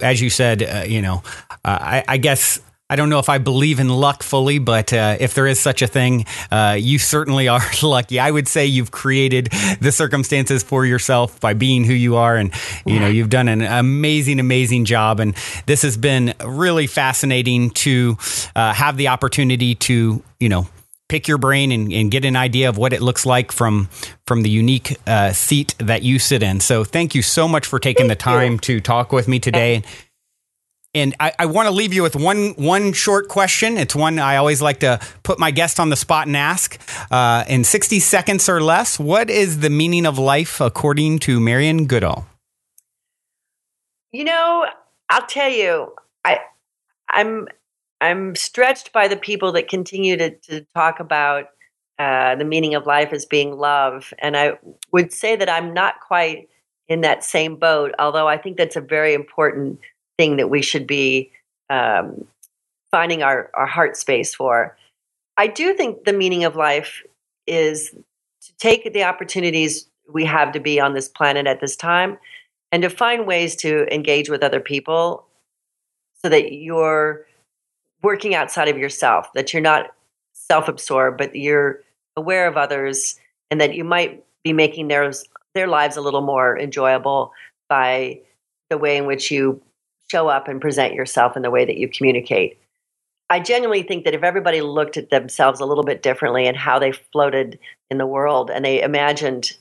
[0.00, 1.22] as you said, uh, you know,
[1.64, 2.60] uh, I, I, guess
[2.90, 5.80] I don't know if I believe in luck fully, but uh, if there is such
[5.80, 8.18] a thing, uh, you certainly are lucky.
[8.18, 9.48] I would say you've created
[9.80, 12.52] the circumstances for yourself by being who you are, and
[12.84, 15.20] you know you've done an amazing, amazing job.
[15.20, 15.36] And
[15.66, 18.18] this has been really fascinating to
[18.56, 20.66] uh, have the opportunity to you know
[21.08, 23.88] pick your brain and, and, get an idea of what it looks like from
[24.26, 26.60] from the unique uh, seat that you sit in.
[26.60, 28.58] So thank you so much for taking thank the time you.
[28.58, 29.82] to talk with me today.
[30.92, 33.76] And I, I want to leave you with one one short question.
[33.76, 36.80] It's one I always like to put my guest on the spot and ask.
[37.12, 41.86] Uh, in 60 seconds or less, what is the meaning of life according to Marian
[41.86, 42.26] Goodell?
[44.10, 44.66] You know,
[45.08, 46.40] I'll tell you, I
[47.08, 47.46] I'm
[48.00, 51.50] I'm stretched by the people that continue to, to talk about
[52.00, 54.12] uh, the meaning of life as being love.
[54.18, 54.58] And I
[54.90, 56.48] would say that I'm not quite
[56.88, 59.78] in that same boat, although I think that's a very important
[60.20, 61.32] thing that we should be
[61.70, 62.26] um,
[62.90, 64.76] finding our, our heart space for.
[65.38, 67.02] I do think the meaning of life
[67.46, 67.94] is
[68.42, 72.18] to take the opportunities we have to be on this planet at this time
[72.70, 75.24] and to find ways to engage with other people
[76.22, 77.24] so that you're
[78.02, 79.94] working outside of yourself, that you're not
[80.34, 81.80] self absorbed, but you're
[82.14, 83.18] aware of others
[83.50, 85.10] and that you might be making their,
[85.54, 87.32] their lives a little more enjoyable
[87.70, 88.20] by
[88.68, 89.62] the way in which you
[90.10, 92.58] show up and present yourself in the way that you communicate.
[93.28, 96.80] I genuinely think that if everybody looked at themselves a little bit differently and how
[96.80, 99.52] they floated in the world and they imagined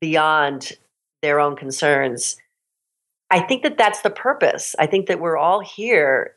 [0.00, 0.72] beyond
[1.20, 2.36] their own concerns,
[3.30, 4.74] I think that that's the purpose.
[4.78, 6.34] I think that we're all here,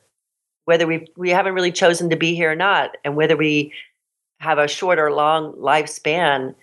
[0.66, 3.72] whether we we haven't really chosen to be here or not, and whether we
[4.40, 6.54] have a short or long lifespan.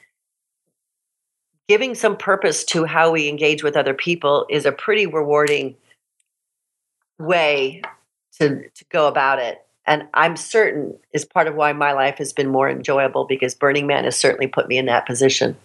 [1.70, 5.76] Giving some purpose to how we engage with other people is a pretty rewarding
[7.20, 7.82] way
[8.40, 12.34] to to go about it and i'm certain is part of why my life has
[12.34, 15.56] been more enjoyable because burning man has certainly put me in that position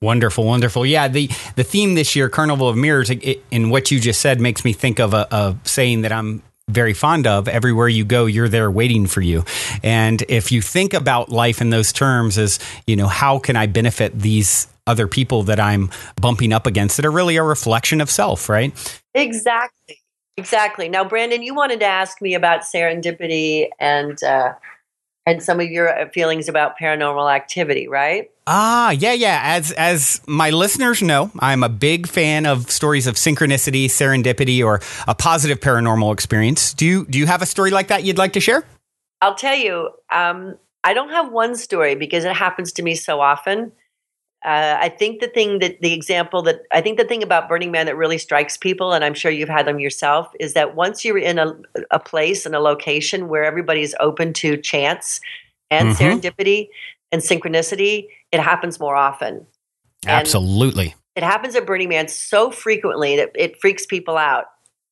[0.00, 0.86] Wonderful, wonderful.
[0.86, 1.26] Yeah, the
[1.56, 4.72] the theme this year, Carnival of Mirrors, it, in what you just said, makes me
[4.72, 7.48] think of a, a saying that I'm very fond of.
[7.48, 9.44] Everywhere you go, you're there waiting for you.
[9.82, 13.66] And if you think about life in those terms, as you know, how can I
[13.66, 18.10] benefit these other people that I'm bumping up against that are really a reflection of
[18.10, 18.72] self, right?
[19.18, 19.98] Exactly.
[20.36, 20.88] Exactly.
[20.88, 24.54] Now, Brandon, you wanted to ask me about serendipity and uh,
[25.26, 28.30] and some of your uh, feelings about paranormal activity, right?
[28.46, 29.40] Ah, yeah, yeah.
[29.42, 34.80] As as my listeners know, I'm a big fan of stories of synchronicity, serendipity, or
[35.08, 36.72] a positive paranormal experience.
[36.72, 38.64] Do you do you have a story like that you'd like to share?
[39.20, 39.90] I'll tell you.
[40.12, 43.72] Um, I don't have one story because it happens to me so often.
[44.44, 47.72] Uh, I think the thing that the example that I think the thing about Burning
[47.72, 51.04] Man that really strikes people, and I'm sure you've had them yourself, is that once
[51.04, 51.56] you're in a,
[51.90, 55.20] a place and a location where everybody's open to chance
[55.70, 56.02] and mm-hmm.
[56.02, 56.68] serendipity
[57.10, 59.44] and synchronicity, it happens more often.
[60.06, 60.94] Absolutely.
[61.16, 64.44] And it happens at Burning Man so frequently that it freaks people out.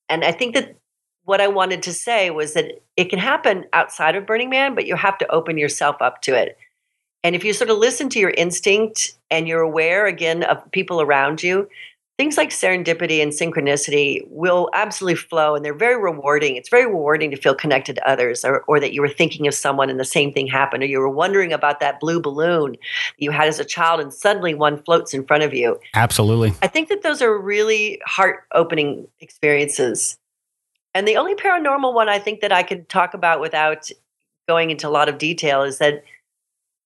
[0.08, 0.76] And I think that
[1.24, 4.86] what I wanted to say was that it can happen outside of Burning Man, but
[4.86, 6.56] you have to open yourself up to it.
[7.26, 11.00] And if you sort of listen to your instinct and you're aware again of people
[11.00, 11.68] around you,
[12.18, 16.54] things like serendipity and synchronicity will absolutely flow and they're very rewarding.
[16.54, 19.54] It's very rewarding to feel connected to others or, or that you were thinking of
[19.54, 22.76] someone and the same thing happened, or you were wondering about that blue balloon
[23.16, 25.80] you had as a child and suddenly one floats in front of you.
[25.94, 26.54] Absolutely.
[26.62, 30.16] I think that those are really heart opening experiences.
[30.94, 33.90] And the only paranormal one I think that I could talk about without
[34.46, 36.04] going into a lot of detail is that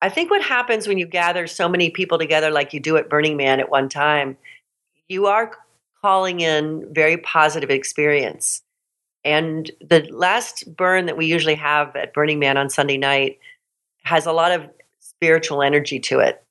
[0.03, 3.11] I think what happens when you gather so many people together, like you do at
[3.11, 4.37] Burning Man at one time,
[5.09, 5.53] you are
[6.01, 8.63] calling in very positive experience.
[9.25, 13.39] And the last burn that we usually have at Burning Man on Sunday night
[14.03, 14.67] has a lot of
[15.01, 16.43] spiritual energy to it.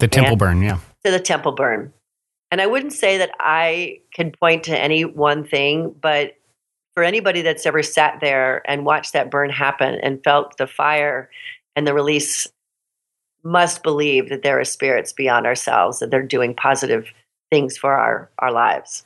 [0.00, 0.78] The temple and burn, yeah.
[1.04, 1.92] To the temple burn.
[2.50, 6.34] And I wouldn't say that I can point to any one thing, but
[6.94, 11.30] for anybody that's ever sat there and watched that burn happen and felt the fire
[11.76, 12.48] and the release
[13.42, 17.06] must believe that there are spirits beyond ourselves, that they're doing positive
[17.50, 19.04] things for our, our lives.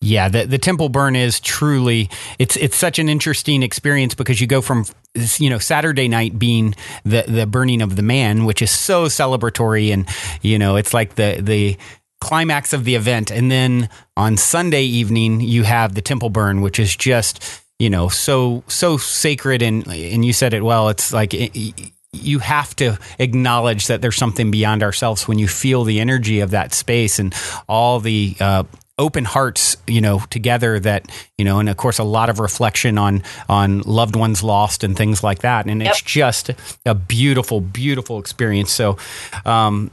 [0.00, 2.08] Yeah, the the temple burn is truly
[2.38, 4.84] it's it's such an interesting experience because you go from
[5.38, 9.92] you know Saturday night being the the burning of the man, which is so celebratory
[9.92, 10.08] and
[10.40, 11.76] you know it's like the the
[12.20, 16.78] climax of the event, and then on Sunday evening you have the temple burn, which
[16.78, 17.42] is just
[17.80, 20.90] you know so so sacred and and you said it well.
[20.90, 21.34] It's like.
[21.34, 21.92] It,
[22.28, 26.50] you have to acknowledge that there's something beyond ourselves when you feel the energy of
[26.50, 27.34] that space and
[27.68, 28.62] all the uh,
[28.98, 32.98] open hearts, you know, together that, you know, and of course a lot of reflection
[32.98, 35.66] on on loved ones lost and things like that.
[35.66, 35.90] And yep.
[35.90, 36.50] it's just
[36.84, 38.72] a beautiful, beautiful experience.
[38.72, 38.98] So
[39.44, 39.90] um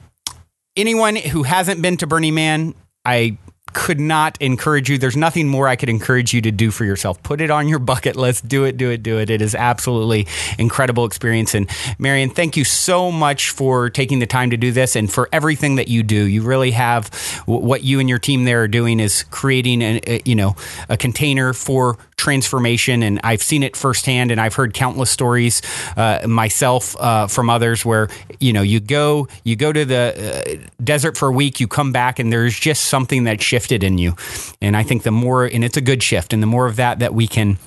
[0.75, 2.73] anyone who hasn't been to Burning Man,
[3.05, 3.37] I
[3.75, 4.97] could not encourage you.
[4.97, 7.21] There's nothing more I could encourage you to do for yourself.
[7.23, 8.47] Put it on your bucket list.
[8.47, 9.29] Do it, do it, do it.
[9.29, 10.27] It is absolutely
[10.57, 11.53] incredible experience.
[11.53, 11.69] And
[11.99, 15.75] Marian, thank you so much for taking the time to do this and for everything
[15.75, 16.15] that you do.
[16.15, 17.09] You really have
[17.45, 20.55] what you and your team there are doing is creating a, you know
[20.87, 23.03] a container for transformation.
[23.03, 25.61] And I've seen it firsthand, and I've heard countless stories
[25.97, 28.07] uh, myself uh, from others where
[28.39, 31.91] you know you go you go to the uh, desert for a week, you come
[31.91, 34.15] back, and there's just something that shifted in you.
[34.61, 36.99] And I think the more, and it's a good shift, and the more of that
[36.99, 37.57] that we can.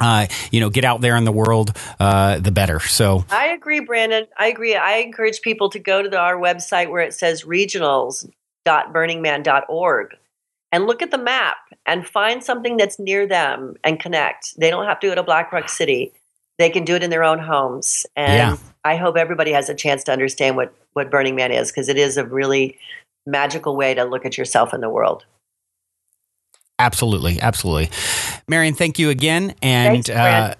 [0.00, 2.80] Uh, you know, get out there in the world, uh, the better.
[2.80, 4.26] So I agree, Brandon.
[4.36, 4.74] I agree.
[4.74, 10.16] I encourage people to go to the, our website where it says regionals.burningman.org
[10.72, 11.56] and look at the map
[11.86, 14.58] and find something that's near them and connect.
[14.58, 16.12] They don't have to go to Black Rock City.
[16.58, 18.06] They can do it in their own homes.
[18.14, 18.68] And yeah.
[18.84, 21.96] I hope everybody has a chance to understand what, what Burning Man is because it
[21.96, 22.78] is a really
[23.26, 25.24] magical way to look at yourself in the world.
[26.78, 27.90] Absolutely, absolutely.
[28.48, 29.54] Marian, thank you again.
[29.62, 30.54] And Thanks, uh,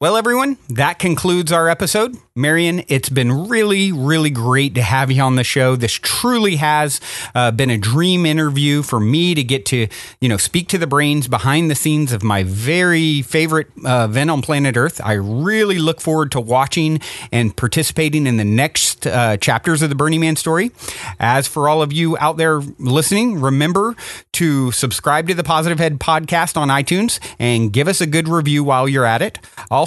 [0.00, 2.16] well, everyone, that concludes our episode.
[2.34, 5.76] Marian, it's been really, really great to have you on the show.
[5.76, 7.02] This truly has
[7.34, 10.86] uh, been a dream interview for me to get to, you know, speak to the
[10.86, 15.02] brains behind the scenes of my very favorite uh, event on planet Earth.
[15.04, 17.00] I really look forward to watching
[17.30, 20.70] and participating in the next uh, chapters of the Burning Man story.
[21.18, 23.96] As for all of you out there listening, remember
[24.32, 28.64] to subscribe to the Positive Head podcast on iTunes and give us a good review
[28.64, 29.38] while you're at it.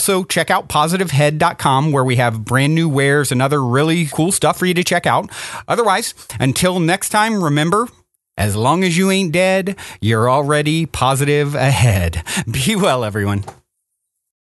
[0.03, 4.59] Also, check out positivehead.com where we have brand new wares and other really cool stuff
[4.59, 5.29] for you to check out.
[5.65, 7.87] Otherwise, until next time, remember,
[8.35, 12.21] as long as you ain't dead, you're already positive ahead.
[12.51, 13.45] Be well, everyone.